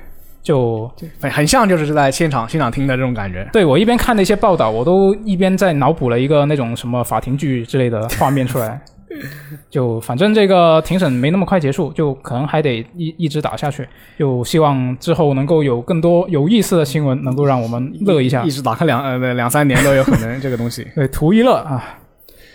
[0.42, 0.90] 就
[1.20, 3.48] 很很像就是在现场现场听的这种感觉。
[3.52, 8.78] 对我一边看那些报道，我都一边在脑补了一个那种什么法庭剧之类的画面出来。
[9.70, 13.86] 就反正这个庭审没那么快结束，就可能还得一一直打下去。
[14.18, 18.50] 就希望之后能够有更多有意思的新闻，能够让我们乐一下一。
[18.50, 20.86] 直打开两呃两三年都有可能这个东西。
[20.94, 21.98] 对，图一乐啊。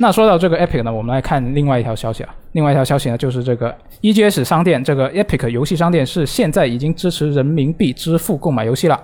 [0.02, 2.34] 那说到这个 Epic 呢，我们来看另外一条消息啊。
[2.54, 8.98] 另外一条消息呢，就是这个 EGS 商店，这个 Epic 游戏商店是现在已经支持人民币支付购买游戏了。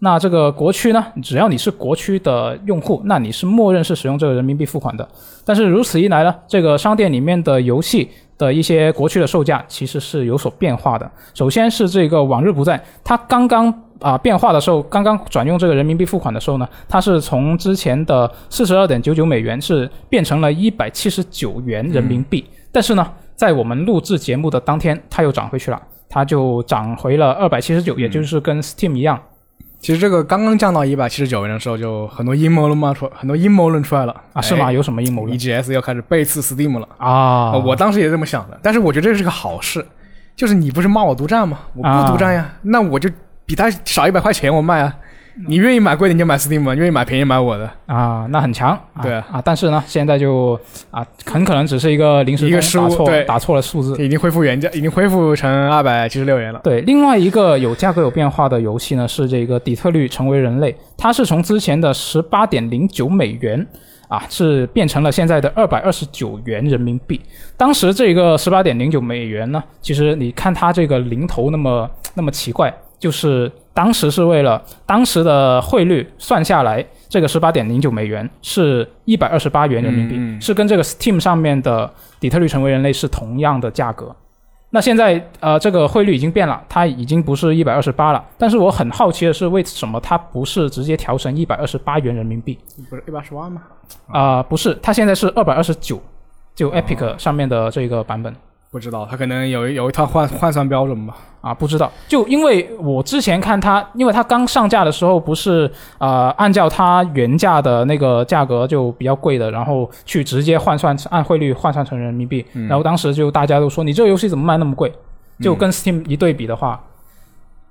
[0.00, 5.06] 那这个国区呢，只要你是国区的用户，那你是默认是使用这个人民币付款的。
[5.44, 11.10] 但是如此一来呢，这个商店里面的游戏的一些国区的售价其实是有所变化的。
[11.34, 22.44] 首先是这个往日不在，它刚刚啊、变化的时候，刚刚转用这个人民币付款的时候呢，它是从之前的四十二点九九美元是变成了一百七十九元人民币。
[22.70, 29.20] 但是呢，在我们录制节目的当天，它又涨回去了，它就涨回了二百七十九，也就是跟 Steam 一样
[29.80, 34.66] 其实这个刚刚降到一百七十九元的时候，就很多阴谋论嘛出，很多阴谋论出来了啊，是吗？
[34.66, 36.88] 哎有什么阴谋论 EGS 要开始背刺 Steam 了。
[36.98, 37.52] 啊？
[37.52, 39.86] 呃我当时也这么想的，但是我觉得这是个好事，
[40.34, 41.60] 就是你不是骂我独占吗？
[41.74, 43.08] 我啊不独占呀，那我就
[43.46, 44.94] 比他少一百块钱我卖啊。
[45.46, 47.70] 你愿意买贵的你就买 Steam 嘛，愿意买便宜买我的。
[47.86, 50.58] 啊，那很强，啊、对啊啊，但是呢，现在就
[50.90, 54.02] 啊，很可能只是一个临时一个通打错失误对打错了数字。
[54.02, 56.60] 已经恢复原价，已经恢复成二百七十六元了。
[56.64, 63.64] 对，另外一个有价格有变化的游戏呢，是这个《底特律：成为人类》，它是从之前的十八点零九美元
[64.08, 67.20] 啊，是变成了现在的二百二十九元人民币。
[67.56, 81.86] 当时这个十八点零九美元呢，其实你看它这个零头那么那么奇怪，就是当时是为了当时的汇率算下来，这个十八点零九美元是一百二十八元人民币，是跟这个 Steam 上面的
[82.20, 84.14] 《底特律：成为人类》是同样的价格。
[84.70, 88.22] 那现在呃，这个汇率已经变了，它已经不是一百二十八了。
[88.36, 92.58] 但是我很好奇的是，为什么它不是直接调成一百二十八元人民币？
[92.90, 93.62] 不是一百二十万吗？
[94.08, 95.98] 啊、不是，它现在是二百二十九，
[96.54, 98.34] 就 Epic 上面的这个版本
[98.70, 101.16] 不知道，他可能有有一套换换算标准吧。
[101.40, 101.90] 啊，不知道。
[102.08, 114.92] 就因为我之前看他，因为他刚上架的时候不是呃按照他原价的那个价格就比较贵的，然后去直接换算按汇率换算成人民币，然后当时就大家都说你这个游戏怎么卖那么贵？
[115.40, 116.78] 就跟 Steam 一对比的话，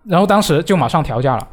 [0.06, 1.46] 然后当时就马上调价了，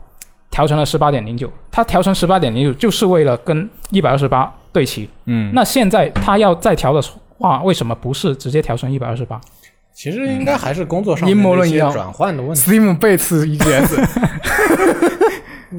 [0.51, 1.51] 调成了十八点零九。
[1.73, 5.11] 它调成十八点零九就是为了跟一百二十八对齐。
[5.25, 7.03] 嗯，那现在他要再调的
[7.39, 9.41] 话，为什么不是直接调成一百二十八？
[9.93, 12.61] 其实应该还是工作上阴谋面的一些论一样转换的问题。
[12.61, 14.05] Steam 背刺 EGS，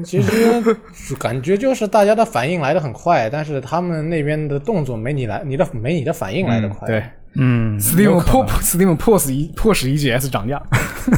[0.02, 0.74] 其实
[1.18, 6.88] 感觉就是大家的反应来的很快，但是他们那边的动作没你来，你的没你的反应来的快。
[6.88, 7.02] 对
[7.34, 10.56] 嗯，，Steam 迫 Steam 迫使一迫使 EGS 涨价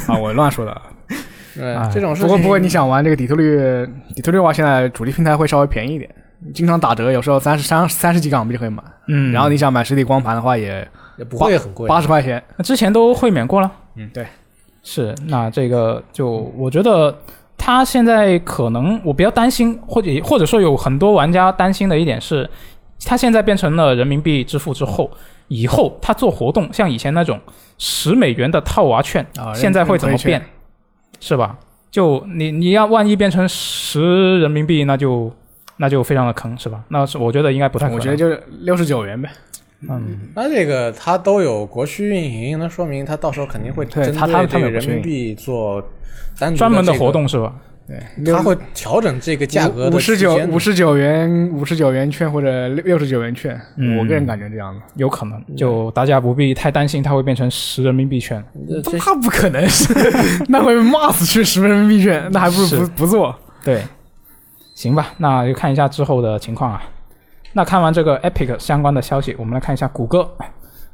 [0.09, 0.18] 啊！
[0.18, 0.82] 我乱说的。
[1.55, 2.28] 对，哎这种事情。
[2.28, 3.86] 不过不过，你想玩这个底特律，
[4.16, 6.12] 底特律的话，现在主力平台会稍微便宜一点，
[6.55, 8.82] 经常打折，有时候三十三三十几港币就可以买。
[9.09, 10.86] 嗯，然后你想买实体光盘的话也，
[11.16, 11.89] 也不会很贵。
[11.89, 12.43] 八十块钱。
[12.57, 13.70] 那之前都会免过了。
[13.97, 14.26] 嗯，对，
[14.82, 17.16] 是，那这个就我觉得
[17.57, 22.49] 他现在可能我比较担心，或者或者说有很多玩家担心的一点是，
[23.05, 25.11] 他现在变成了人民币支付之后，
[25.49, 27.41] 以后他做活动，像以前那种
[27.78, 30.45] 十美元的套娃券，啊现在会怎么变？
[31.18, 31.57] 是吧？
[31.91, 35.32] 就你你要万一变成十人民币，那就
[35.79, 36.85] 那就非常的坑，是吧？
[36.89, 37.99] 那是我觉得应该不太可能。
[37.99, 39.31] 我觉得就是六十九元呗。
[39.89, 45.83] 嗯，那这个它都有国区运营，那说明它到时候肯定会针对人民币做
[46.57, 47.55] 专门的活，动是吧？
[48.22, 54.81] 对它会调整这个价格的五十九五十九元五十九元券或者六十九元券，嗯我个人感觉这样的。
[54.97, 58.45] 有可能，就大家不必太担心它会变成十人民币券。
[58.68, 59.95] 那不可能是，
[60.49, 63.35] 那会骂死去十人民币券，那还不如不不做。
[63.64, 63.81] 对，
[64.79, 66.81] 行吧，那就看一下之后的情况啊。
[67.53, 70.31] 那看完这个 Epic 相关的消息，我们来看一下谷歌。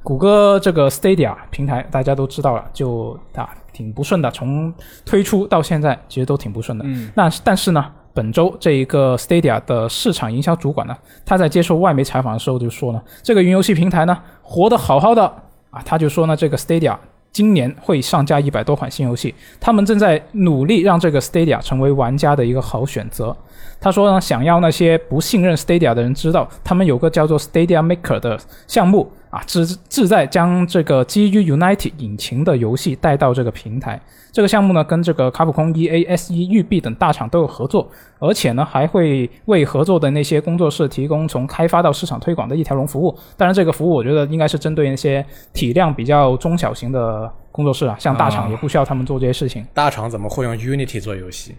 [0.02, 4.72] 谷歌这个 Stadia 平台大家都知道了，就啊挺不顺的，从
[5.04, 6.84] 推出到现在其实都挺不顺的。
[6.88, 15.26] 嗯，那但是呢，本周这一个 Stadia 的市场营销主管呢，他在接受外媒采访的时候就说呢，这个云游戏平台呢活得好好的
[15.68, 16.96] 啊，他就说呢，这个 Stadia
[17.34, 23.36] 今年会上架一百多款新游戏，他们正在努力让这个 Stadia 成为玩家的一个好选择。
[23.80, 34.00] 他说呢，想要那些不信任 Stadia 的人知道，他们有个叫做 Stadia Maker 的项目啊，志志在将这个基于 Unity 引擎的游戏带到这个平台。
[34.30, 43.12] 这个项目呢，跟这个卡普空、EA、SE、育碧等大厂都有合作，而且呢，还会为合作的那些工作室提供从开发到市场推广的一条龙服务。
[43.36, 51.56] 当然，这个服务我觉得应该是针对那些体量比较中小型的工作室啊，像大厂啊也不需要他们做这些事情大厂怎么会用 Unity 做游戏？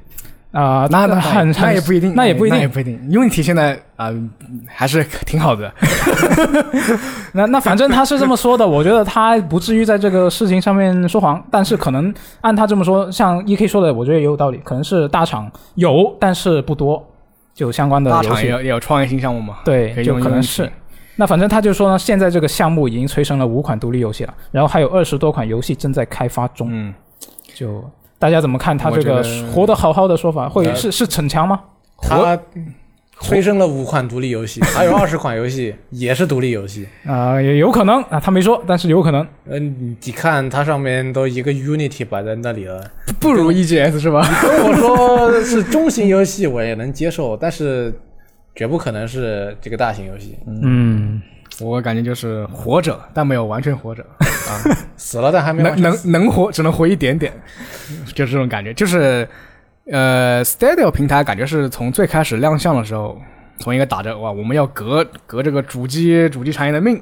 [0.56, 0.88] 啊。
[0.90, 2.68] 那那很那也不一定，那也不一定那也。
[2.68, 2.98] 不一定。
[3.10, 4.10] Unity 现在啊、
[4.68, 5.72] 还是挺好的。
[7.32, 17.02] 那那反正他是这么说的，我觉得他不至于在这个事情上面说谎，但是可能按他这么说，像 E K 说的，我觉得也有道理，可能是大厂有，但是不多，
[17.54, 19.60] 就相关的大厂也有也有创业新项目嘛？
[19.64, 20.70] 可对，就可能是。
[21.16, 26.68] 那反正他就说呢，现在这个项目已经催生了五款独立游戏了，然后还有二十多款游戏正在开发中。
[26.70, 26.94] 嗯，
[27.54, 27.82] 就
[28.18, 30.48] 大家怎么看他这个活得好好的说法？
[30.50, 31.62] 会呃是是逞强吗？
[32.02, 32.38] 他
[33.22, 36.86] 催生了五款独立游戏， 还有二十款游戏也是独立游戏。
[37.06, 39.26] 啊、也有可能啊，他没说，但是有可能。
[39.50, 42.84] 嗯，你看它上面都一个 Unity 摆在那里了，
[43.20, 44.22] 不如 EGS 是吧？
[44.42, 47.94] 跟我说 是中型游戏我也能接受，但是
[48.54, 50.38] 绝不可能是这个大型游戏。
[50.46, 51.22] 嗯，
[51.62, 54.06] 我感觉就是活着，但没有完全活着。
[54.22, 54.52] 啊，
[54.98, 57.34] 死了但还没能能能活，只能活一点点，
[58.14, 58.74] 就是这种感觉。
[58.74, 59.28] 就是
[59.92, 63.20] 呃，Stadia 平台感觉是从最开始亮相的时候，
[63.60, 67.02] 从一个打着哇，我们要革革这个主机主机产业的命，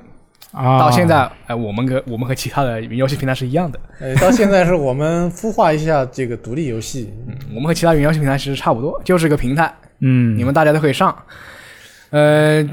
[0.51, 11.13] 啊，到现在，哎、我们跟我们和其他的云游戏平台是一样的，呃，到现在是我们孵化一下这个独立游戏，嗯我们和其他云游戏平台其实差不多，就是一个平台，嗯，你们大家都可以上。
[12.11, 12.63] 呃，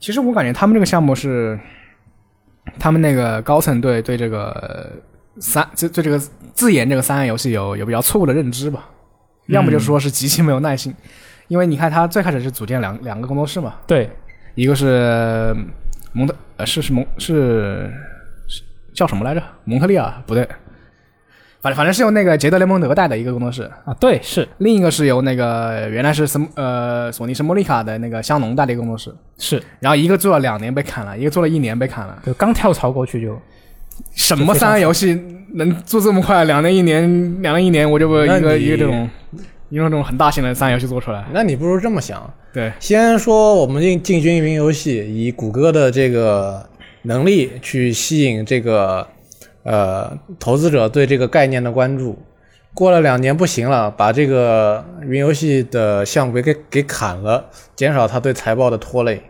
[0.00, 1.58] 其实我感觉他们这个项目是，
[2.78, 6.18] 他们那个高层对对这个呃三对对这个
[6.52, 8.88] 自研这个三 A 游戏有有比较错误的认知吧，
[9.46, 10.94] 要么就说是极其没有耐心，
[11.48, 14.10] 因为你看他最开始是组建两两个工作室嘛，对，
[14.54, 15.54] 一个是
[16.12, 17.92] 蒙特呃是是蒙是
[18.46, 18.62] 是
[18.92, 19.42] 叫什么来着？
[19.64, 20.12] 蒙特利尔？
[20.26, 20.48] 不对，
[21.60, 32.22] 反正反正是由那个杰德雷蒙德带的一个工作室，啊，对，是另一个是由那个原来是什么呃索尼是莫妮卡的那个香农带的一个工作室，是，然后一个做了两年被砍了，一个做了一年被砍了。
[32.24, 33.36] 就刚跳槽过去就，
[34.14, 35.20] 什么三 A 游戏
[35.54, 36.44] 能做这么快？
[36.44, 39.10] 两年一年，两年一年，我就把一个一个这种
[39.68, 41.24] 一个这种很大型的三 A 游戏做出来。
[41.32, 46.64] 那你不如这么想，对，先说我们进进军云游戏，以谷歌的这个
[47.02, 49.04] 能力去吸引这个
[49.62, 52.18] 呃投资者对这个概念的关注。
[52.74, 57.44] 过了两年不行了，把这个云游戏的项目给给给砍了，
[57.74, 59.20] 减少他对财报的拖累。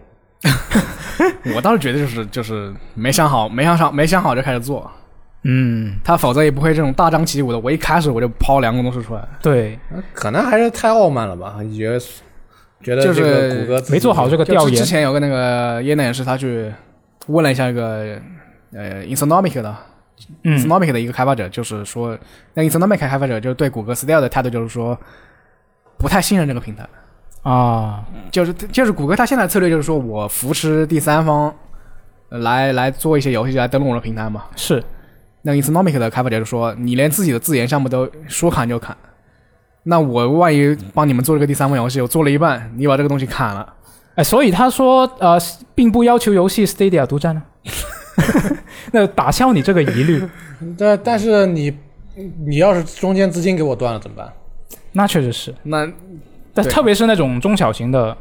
[1.57, 4.91] 我倒是觉得就是就是没想好，没想好，没想好就开始做，
[5.45, 7.59] 嗯，他否则也不会这种大张旗鼓的。
[7.59, 9.79] 我一开始我就抛两个公式出来，对，
[10.13, 11.57] 可能还是太傲慢了吧？
[11.63, 11.99] 你觉得
[12.83, 16.71] 觉得就是这个谷歌没做好这个调研之，前有个那个业内人士，他去
[17.29, 18.21] 问了一下一个
[18.75, 19.75] 呃 Insonomic 的
[20.43, 20.59] 嗯。
[20.59, 22.19] Insonomic 的一个开发者，就是说，
[22.55, 24.99] 那 Insonomic 开发者就是对谷歌 Stadia 的态度就是说，
[25.97, 26.87] 不太信任这个平台。
[27.43, 31.55] 啊，就是就是谷歌它现在的策略就是说我扶持第三方
[32.31, 34.45] 呃来来做一些游戏来登录我的平台嘛。
[34.57, 34.83] 是，
[35.43, 38.95] 那 Insonomic 的开发者就说你连自己的自研项目都说砍就砍，
[39.85, 43.73] 那我万一帮你们做这个第三方游戏，我做了一半，你把这个东西砍了，
[44.17, 45.39] 哎，所以他说呃，
[45.75, 47.43] 并不要求游戏 Stadia 独占呢，
[48.93, 50.23] 那打消你这个疑虑，
[50.79, 51.73] 但但是你
[52.47, 54.33] 你要是中间资金给我断了怎么办？
[54.93, 55.55] 那确实是。
[55.63, 55.91] 那
[56.55, 58.17] 但特别是那种中小型的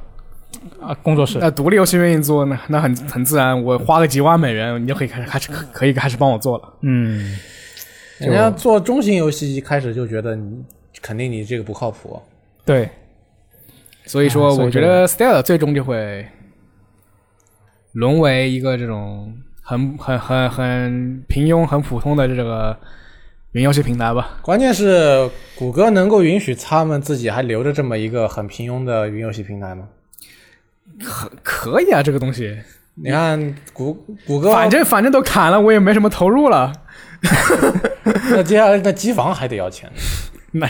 [0.80, 6.74] 啊工作室，那独立游戏愿意做呢，那很很自然，我花个几万美元，你就可以开始开始可以开始帮我做了。
[6.82, 7.38] 嗯，
[8.20, 10.64] 人家做中型游戏一开始就觉得你
[11.02, 12.22] 肯定你这个不靠谱，
[12.66, 12.90] 对，
[14.06, 16.28] 所以说，啊我觉得 Style 最终就会
[17.94, 19.34] 沦为一个这种
[19.70, 22.78] 很很很很平庸、很普通的这个
[23.52, 24.38] 云游戏平台吧。
[24.42, 29.90] 关键是谷歌能够允许他们自己还留着这么一个很平庸的云游戏平台吗？
[31.04, 32.58] 可可以啊，这个东西，
[32.96, 33.94] 你看谷
[34.26, 36.72] 谷歌，反正反正都砍了，我也没什么投入了。
[38.32, 39.92] 那接下来那机房还得要钱，
[40.54, 40.66] 那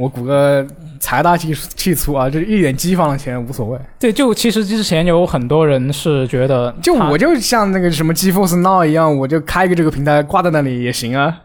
[0.00, 0.66] 我谷歌
[0.98, 3.78] 财大气气粗啊，就一点机房的钱无所谓。
[3.98, 11.42] 对，就其实之前有很多人是觉得，就我就像那个什么 GeForce Now 一样，我就开一个这个平台挂在那里也行啊。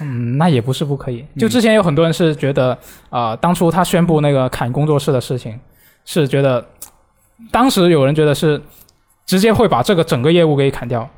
[0.00, 1.24] 嗯，那也不是不可以。
[1.38, 2.76] 就之前有很多人是觉得，
[3.08, 5.58] 啊、当初他宣布那个砍工作室的事情，
[6.04, 6.62] 是觉得，
[7.50, 8.60] 当时有人觉得是
[9.24, 11.08] 直接会把这个整个业务给砍掉，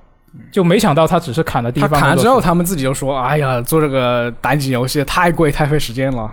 [0.50, 6.30] 就没想到他只是砍了第一他方砍了之后，他们自己就说：“哎呀，做这个单机游戏太贵，太费时间了。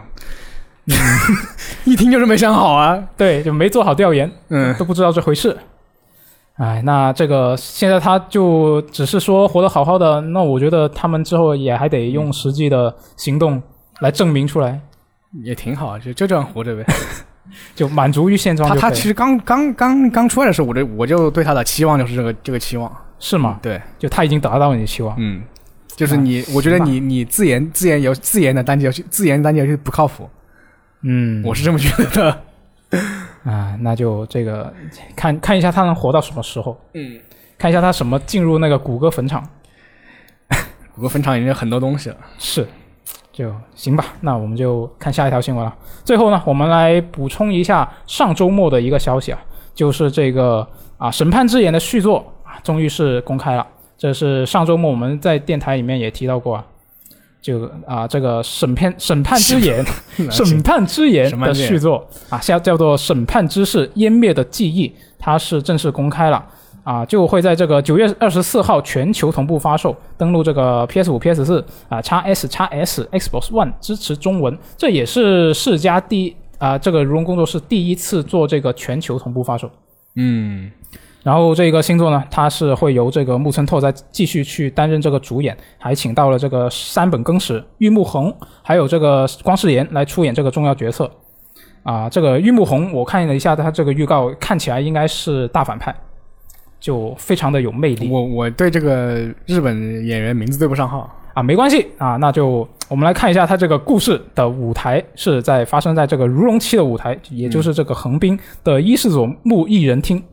[1.85, 3.01] ”一听就是没想好啊。
[3.17, 5.57] 对，就没做好调研，嗯，都不知道这回事。
[6.57, 13.61] 哎，那这个现在他就只是说活得好好的，那我觉得他们之后也还得用实际的行动
[13.99, 14.80] 来证明出来，
[15.43, 16.85] 也挺好，就就这样活着呗。
[17.75, 22.91] 就满足于现状他他其实刚刚刚刚出来的时候，我这我就对他的期望就是这个这个期望。
[23.23, 23.57] 是吗？
[23.61, 25.15] 对，就他已经达到你的期望。
[25.17, 25.41] 嗯，
[25.95, 30.29] 就是你，我觉得你你自研自研游自研的单机游戏自研单机游戏不靠谱，
[31.03, 32.41] 嗯，我是这么觉得的。
[33.49, 34.73] 啊，那就这个
[35.15, 37.17] 看看一下他能活到什么时候，嗯，
[37.57, 39.41] 看一下他什么进入那个谷歌坟场。
[40.93, 42.17] 谷歌坟场已经有很多东西了。
[42.37, 42.67] 是，
[43.31, 44.03] 就行吧。
[44.19, 45.73] 那我们就看下一条新闻了。
[46.03, 49.39] 最后呢，我们来补充一下上周末的一个消息啊，
[49.73, 50.67] 就是这个
[50.97, 53.65] 啊《审判之眼》的续作啊，终于是公开了。
[53.97, 56.65] 这是上周末我们在电台里面也提到过啊，
[57.41, 59.85] 就啊这个审判审判之眼
[60.30, 66.45] 审判之眼的续作啊，叫叫做《审判之誓：湮灭的记忆》，它是正式公开了。
[66.84, 79.71] 啊，就会在这个九月二十四号全球同步发售，登录这个 PS 五、PS 四啊、x S、x S、Xbox One 支持中文，这也是世嘉第啊这个如龙工作室第一次做这个全球同步发售。
[80.17, 80.69] 嗯，
[81.23, 91.09] 然后这个星座呢，它是会由这个木村拓哉继续去担任这个主演，还请到了这个山本耕史、玉木宏，还有这个光世妍来出演这个重要角色。
[91.83, 95.95] 啊，这个玉木宏我看了一下他这个预告，看起来应该是大反派，
[96.79, 98.09] 就非常的有魅力。
[98.09, 101.09] 我我对这个日本演员名字对不上号。
[101.33, 110.23] 啊，没关系啊，那就我们来看一下他这个故事的舞台是在发生在这个如龙七的舞台，也就是这个横滨的伊势佐木艺人厅。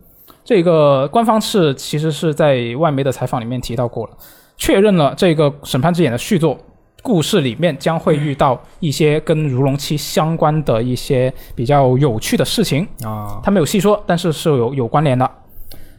[0.51, 4.12] 这个官方是其实是在外媒的采访里面提到过了，
[4.56, 6.59] 确认了这个审判之眼的续作
[7.05, 12.85] 故事里面将会遇到一些跟如龙七相关的一些比较有趣的事情。
[13.05, 15.31] 啊，他没有细说，但是是有有关联的。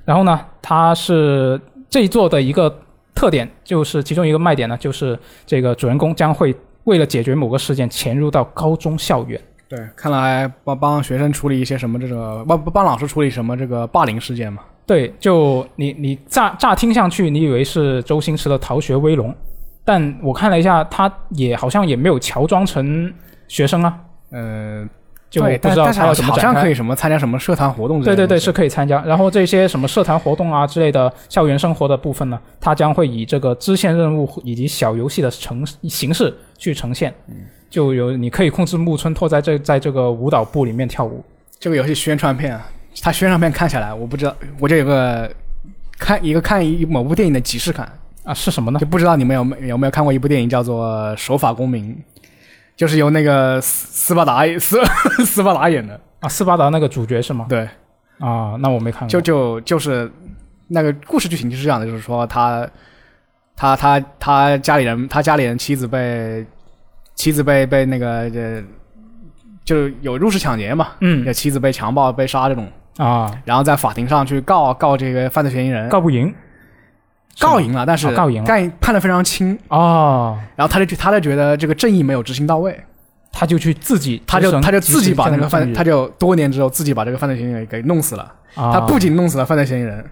[0.04, 1.58] 然后呢，它是
[1.90, 2.70] 这一座的一个
[3.16, 6.54] 特点，就是其中一个卖点呢，就是这个主人公将会
[6.84, 9.40] 为了解决某个事件潜入到高中校园。
[9.72, 14.62] 对，看来帮帮学生处理一些什么这个帮帮老师处理什么这个霸凌事件嘛。
[14.86, 19.30] 对，就你你乍乍听上去，你以为是周星驰的《逃学威龙》，
[19.86, 23.14] 但我看了一下，他也好像也没有乔装成
[23.48, 23.98] 学生啊，
[24.32, 24.86] 呃，
[25.30, 26.74] 就，不知道他要怎么展开好像可以。
[26.74, 29.02] 什么参加什么社团活动之对对对，类的东西是可以参加。
[29.06, 37.14] 然后这些什么社团活动啊之类的校园生活的部分呢，它将会以这个支线任务以及小游戏的呈形式去呈现。
[37.72, 41.24] 就有你可以控制木村拓哉这在这个舞蹈部里面跳舞。
[41.58, 42.70] 这个游戏宣传片啊，
[43.02, 45.32] 它宣传片看下来，我不知道，我这有个
[45.98, 47.92] 看一个看一某部电影的即视感，
[48.24, 48.86] 啊，是什么呢就？
[48.86, 51.96] 不知道你们有没有没有看过一部电影叫做《守法公民》，
[52.76, 54.80] 就是由那个斯斯巴达斯
[55.24, 57.46] 斯巴达演的，啊，斯巴达那个主角是吗？
[57.48, 57.62] 对，
[58.20, 59.08] 啊，那我没看过。
[59.08, 60.12] 就就就是
[60.68, 62.68] 那个故事剧情就是这样的，就是说他
[63.56, 66.44] 他他他家里人他家里人妻子被
[67.16, 68.64] 妻子被被那个呃
[69.64, 71.24] 就有入室抢劫嘛，嗯。
[71.24, 72.68] 这妻子被强暴被杀这种，
[72.98, 76.34] 啊，然后在法庭上去告告这个犯罪嫌疑人，告不赢。
[77.40, 78.48] 告赢了，但是哦告赢了。
[78.48, 82.78] 判判的非常轻，哦，然后他就他就觉得这个正义没有执行到位，
[83.32, 88.34] 他就去自己他就他就自己把那个犯，他就就多年之后自己把这个犯罪嫌疑人给弄死了。
[88.56, 90.06] 啊、他不仅弄死了犯罪嫌疑人，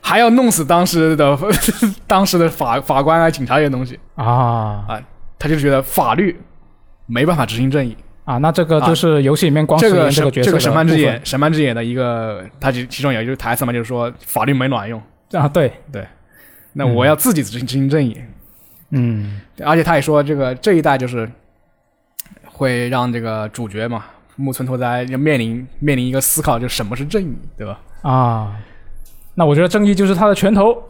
[0.00, 1.38] 还要弄死当时的
[2.08, 3.98] 当时的法法官啊、警察这些东西。
[4.16, 5.00] 啊，啊
[5.38, 6.38] 他就觉得法律
[7.06, 7.96] 没办法执行正义。
[8.24, 15.02] 啊，那这个就是游戏里面光这个这个角色这个审判之眼，审判之眼的一个，他其其中有一句台词嘛，就是说法律没卵用，
[15.32, 16.06] 啊，对对，
[16.72, 18.16] 那我要自己执行执行正义。
[18.96, 21.30] 嗯而且他也说，这个这一代就是
[22.46, 24.06] 会让这个主角嘛，
[24.36, 27.78] 木村拓哉要面临面临一个思考，就是什么是正义，对吧？
[28.00, 28.56] 啊，
[29.34, 30.82] 那我觉得正义就是他的拳头。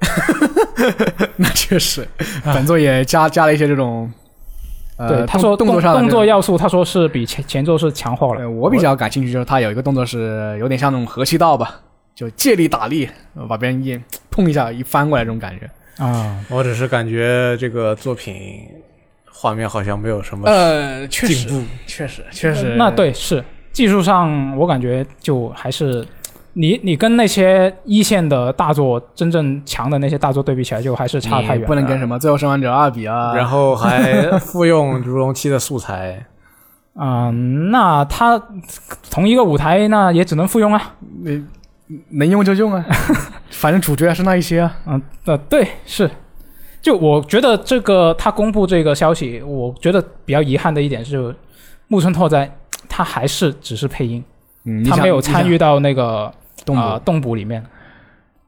[1.37, 2.07] 那确实，
[2.45, 4.13] 本作也加加了一些这种，
[4.97, 8.41] 呃，对，他说动作上动作要素，他说是比前前作是强化了。
[8.41, 11.81] 呃，我比较感兴趣就是他有一个动作是有点像那种合气道吧，
[12.15, 14.01] 就借力打力，呃把别人一
[14.31, 15.69] 碰一下一翻过来这种感觉。
[16.05, 18.61] 啊，我只是感觉这个作品
[19.31, 21.63] 画面好像没有什么呃，确进实，步。
[21.87, 23.43] 确实，确实，那对是
[23.73, 26.07] 技术上，我感觉就还是
[26.55, 31.67] 你你跟那些一线的大作真正强的那些大作对比起来，就还是差太远。
[31.67, 33.35] 不能跟什么《最后生还者二》比啊。
[33.35, 36.27] 然后还复用如龙七的素材，
[36.95, 38.41] 嗯， 那他
[39.11, 40.95] 同一个舞台，那也只能复用啊。
[41.23, 41.45] 你
[42.11, 42.85] 能用就用啊，
[43.51, 44.77] 反正主角还是那一些啊。
[44.87, 46.11] 嗯，呃，对，是。
[46.81, 51.35] 就我觉得这个他公布这个消息，我觉得比较遗憾的一点是，
[51.89, 52.55] 木村拓哉
[52.89, 54.23] 他还是只是配音，
[54.65, 56.31] 嗯，他没有参与到那个
[56.65, 57.05] 动啊、捕。
[57.05, 57.65] 动捕里面。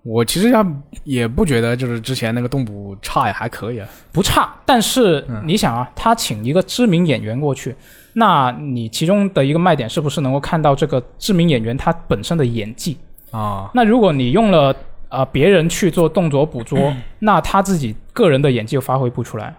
[0.03, 0.65] 我其实要
[1.03, 3.89] 也不觉得就是之前那个动捕差也，还可以啊。
[4.13, 7.75] 不差，但是嗯你想啊，他请一个知名演员过去，
[8.13, 12.97] 那你其中的一个卖点是不是能够看到这个知名演员他本身的演技？
[13.33, 14.73] 啊，那如果你用了
[15.09, 19.53] 呃别人去做动作捕捉，嗯 那他自己个人的演技又发挥不出来。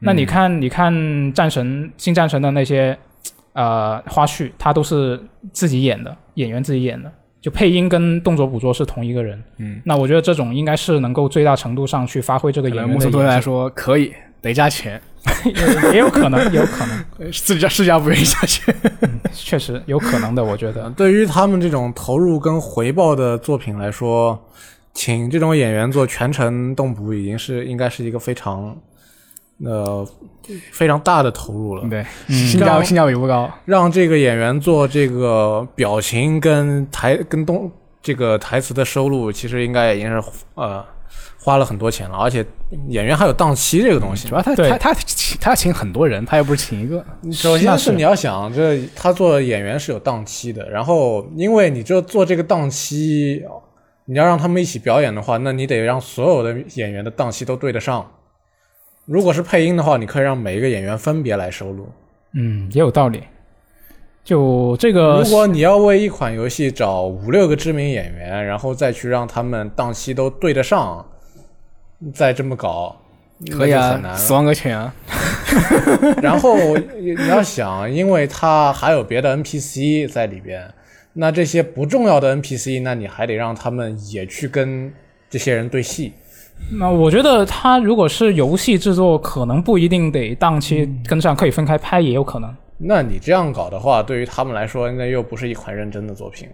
[0.00, 2.96] 那嗯你看，你看战神新战神的那些
[3.54, 5.18] 呃花絮，他都是
[5.50, 7.10] 自己演的，演员自己演的，
[7.40, 9.42] 就配音跟动作捕捉是同一个人。
[9.58, 13.40] 嗯，那我觉得这种应该是能够最大程度上去发挥这个可演员的能木村拓哉来。
[13.40, 15.00] 说可以，得加钱，
[15.44, 18.74] 也也有可能，也有可能，呃自家世家不愿意加钱。
[19.32, 20.90] 确实有可能的，我觉得。
[20.90, 24.38] 对于他们这种投入跟回报的作品来说，
[24.92, 28.76] 请这种演员做全程动捕已经是应该是一个非常
[29.64, 30.06] 呃
[30.72, 31.88] 非常大的投入了。
[31.88, 33.50] 对，性价性价比不高。
[33.64, 37.70] 让这个演员做这个表情跟台跟动
[38.02, 40.22] 这个台词的收录，其实应该已经是
[40.54, 40.84] 呃
[41.42, 42.44] 花了很多钱了，而且
[42.88, 44.34] 演员还有档期这个东西主。
[44.34, 47.04] 要他对他他请他请很多人，他又不是请一个。
[47.32, 53.42] 首先是你要想，这他做演员是有档期的，然后因为你这做这个档期，
[54.06, 58.08] 你要让他们一起表演的话，那你得让所有的演员的档期都对得上。
[59.06, 61.88] 如果是配音的话，你可以让每一个演员分别来收录。
[62.34, 63.22] 嗯，也有道理。
[64.24, 71.06] 就这个如果你要为一款游戏找五六个知名演员，然后再去让他们档期都对得上，
[72.12, 72.96] 再这么搞，
[73.52, 74.36] 可以啊那就很，难死了。
[74.36, 74.92] 亡搁浅啊，
[76.20, 76.56] 然后
[76.98, 80.68] 你要想，因为他还有别的 NPC 在里边，
[81.12, 84.92] 那这些不重要的 NPC，那你还得让他们也去跟
[85.30, 86.12] 这些人对戏。
[86.78, 92.52] 那我觉得他如果是游戏制作，可能不一定得档期跟上，可以分开拍也有可能。
[92.78, 96.48] 那你这样搞的话，对于他们来说，那又不是一款认真的作品。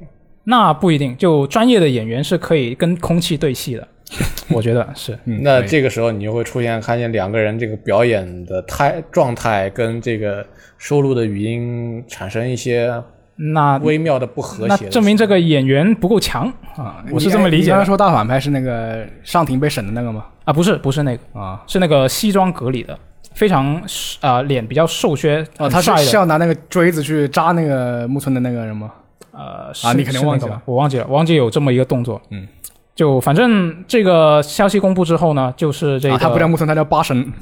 [0.44, 3.88] 那不一定，就专业的演员是可以跟空气对戏的，
[4.50, 5.18] 我觉得是。
[5.24, 10.44] 嗯那这个时候你就会出现看见两个人这个表演的态状态跟这个
[10.78, 12.92] 收录的语音产生一些
[13.36, 20.26] 那微妙的不和那谐的证明这个演员不够强啊，我是这么理解的刚才说大反派是那个上庭被审的那个吗？
[20.44, 22.98] 啊，不是不是那个，啊，是那个西装革履的，
[23.34, 23.80] 非常
[24.20, 25.80] 啊、脸比较瘦削，啊，他。
[25.80, 28.90] 是是要拿那个锥子去扎那个木村的那个人吗？
[29.32, 32.20] 呃，啊你肯定忘记了我忘记了，我忘记有这么一个动作。
[32.30, 32.46] 嗯，
[32.94, 37.32] 就反正这个消息公布之后呢，就是这个，啊，他不叫木村，他叫八神。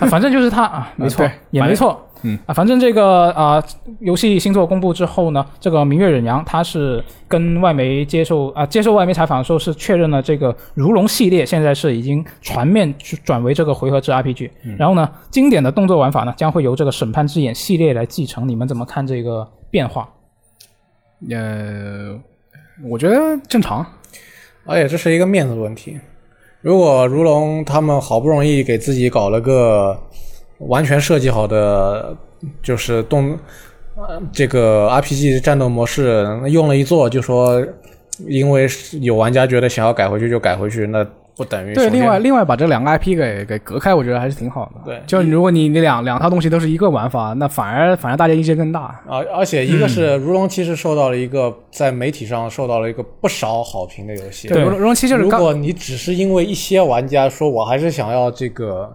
[0.00, 2.02] 啊反正就是他 啊，没错，也没错。
[2.22, 3.62] 嗯啊，反正这个啊、
[4.00, 12.92] 游戏星座公布之后呢，这个明月忍阳他是跟外媒接受啊、接受外媒采访的时候是确认了这个如龙系列现在是已经全面
[13.22, 18.48] 转为这个回合制 RPG，、然后呢，经典的动作玩法呢将会由这个审判之眼系列来继承。
[18.48, 20.08] 你们怎么看这个变化？
[21.30, 22.18] 呃，
[22.88, 23.84] 我觉得正常。
[24.66, 25.98] 而且这是一个面子问题。
[26.60, 29.96] 如果如龙他们好不容易给自己搞了个
[30.58, 32.16] 完全设计好的，
[32.62, 33.38] 就是动
[34.32, 37.64] 这个 RPG 战斗模式，用了一做就说，
[38.26, 38.66] 因为
[39.00, 41.06] 有玩家觉得想要改回去就改回去，那
[41.36, 44.80] 不等于对，另外另外把这两个 IP 给给隔开，我觉得还是挺好的。
[44.86, 48.98] 对就如果你你两两套东西都是一个玩法，那反而反而大家意见更大。
[49.06, 54.48] 而而且一个是《如龙七》是受到了一个在媒体上受到了一个不少好评的游戏。
[54.48, 58.90] 对如龙如龙七就是如果你只是因为一些玩家说我还是想要这个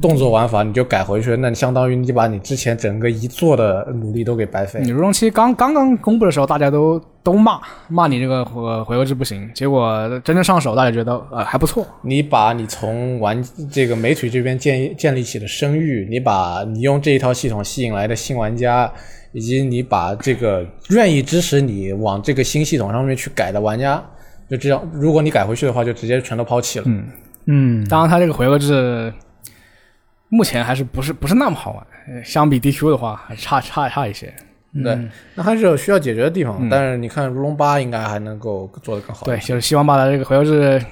[0.00, 4.90] 动作玩法，你就改回去，那相当于你把你之前整个一做的努力都给白费你。
[4.90, 11.86] 如龙七刚刚刚公布的时候，大家都都骂骂你这个回回合制不行，结果真正上手，大家觉得呃还不错。
[12.02, 13.40] 你把你从玩
[13.70, 18.92] 这个美腿这边建建立起的声誉，你把你用这一套系统吸引来的新玩家，
[19.30, 24.02] 以及你把这个愿意支持你往这个新系统上面去改的玩家，
[24.50, 26.84] 就这样，如果你改回去的话，就直接全都抛弃了。
[26.88, 27.06] 嗯，
[27.46, 29.12] 嗯，当然它这个回合制
[30.28, 34.34] 目前还是不是不是那么好玩，呃相比 DQ 的话还差差差一些。
[34.82, 34.98] 对，
[35.34, 36.56] 那还是有需要解决的地方。
[36.60, 39.26] 嗯但是你看《如龙八》应该还能够做得更好。
[39.26, 40.82] 对，，就是希望把它这个回合制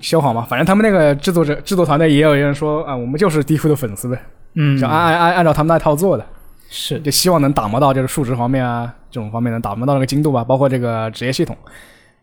[0.00, 0.46] 修好嘛。
[0.48, 4.20] 反正他们那个制作者制作团队也有人说啊，我们就是 DQ 的粉丝呗，
[4.54, 6.24] 嗯就按按按按照他们那套做的，
[6.68, 11.56] 是就希望能打磨到就是数值方面啊这种方面能打磨到那个精度吧，包括这个职业系统。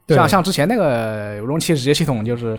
[0.06, 2.58] 对像像之前那个如龙七职业系统就是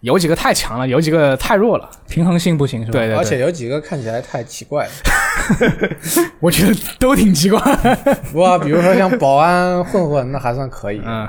[0.00, 1.90] 有几个太强了，有几个太弱了。
[2.08, 2.92] 平衡性不行是吧？
[2.92, 4.90] 对对对，而且有几个看起来太奇怪了。
[6.40, 7.60] 我觉得都挺奇怪。
[8.32, 11.00] 不过比如说像保安混混，那还算可以。
[11.04, 11.28] 嗯，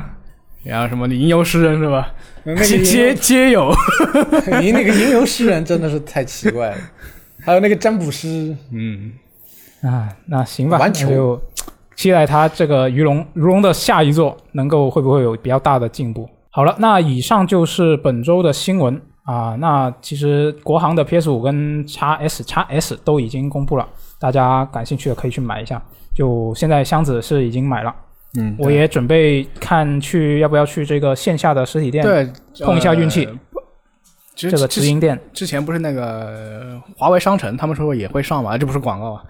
[0.63, 2.13] 然后什么吟游诗人是吧？
[2.43, 3.73] 那个皆皆有。
[4.61, 6.77] 你那个吟游诗人真的是太奇怪了。
[7.43, 9.11] 还有那个占卜师，嗯，
[9.81, 11.41] 啊，那行吧，完球那就
[11.95, 16.29] 期待他这个鱼龙如龙的下一座能够会不会有比较大的进步。
[16.51, 19.01] 好了，那以上就是本周的新闻
[19.31, 19.55] 啊。
[19.59, 23.87] 那其实国行的 PS 五跟 x S x S 都已经公布了，
[24.19, 25.81] 大家感兴趣的可以去买一下。
[26.13, 27.95] 就现在箱子是已经买了，
[28.37, 32.29] 嗯，我也准备看去要不要去这个线下的实体店对
[32.65, 33.33] 碰一下运气呃
[34.35, 35.17] 这个直营店。
[35.31, 39.23] 之前不是那个华为商城，他们说也会上嘛，这不是广告啊。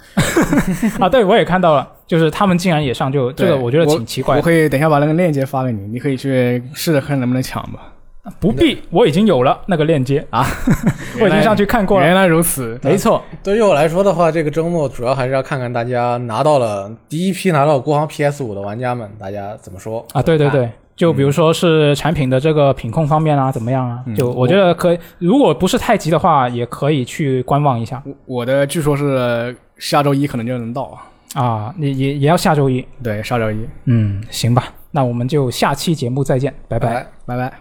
[0.99, 4.41] 啊，对，我也看到了，就是他们竟然也上，就这个我觉得挺奇怪的。
[4.41, 7.91] 我可以等一下把那个链接发给你，你可以去试着看能不能抢吧。
[8.39, 10.45] 不必，我已经有了那个链接啊，
[11.19, 12.06] 我已经上去看过了。
[12.06, 24.03] 原来如此，没错，对于我来说的话，这个周末主要还是要看看大家拿到了第一批拿到国行 PS 五的玩家们，大家怎么说啊，对对对，就比如说是产品的这个品控方面啊，怎么样啊？
[24.15, 31.41] 就我觉得可以，如果不是太急的话，也可以去观望一下我我的据说是下周一可能就能到啊。
[31.41, 31.76] 啊。
[31.80, 36.88] 也也也要下周一，对，下周一，嗯，行吧，那我们就下期节目再见，拜拜。
[36.88, 37.61] 拜拜拜拜。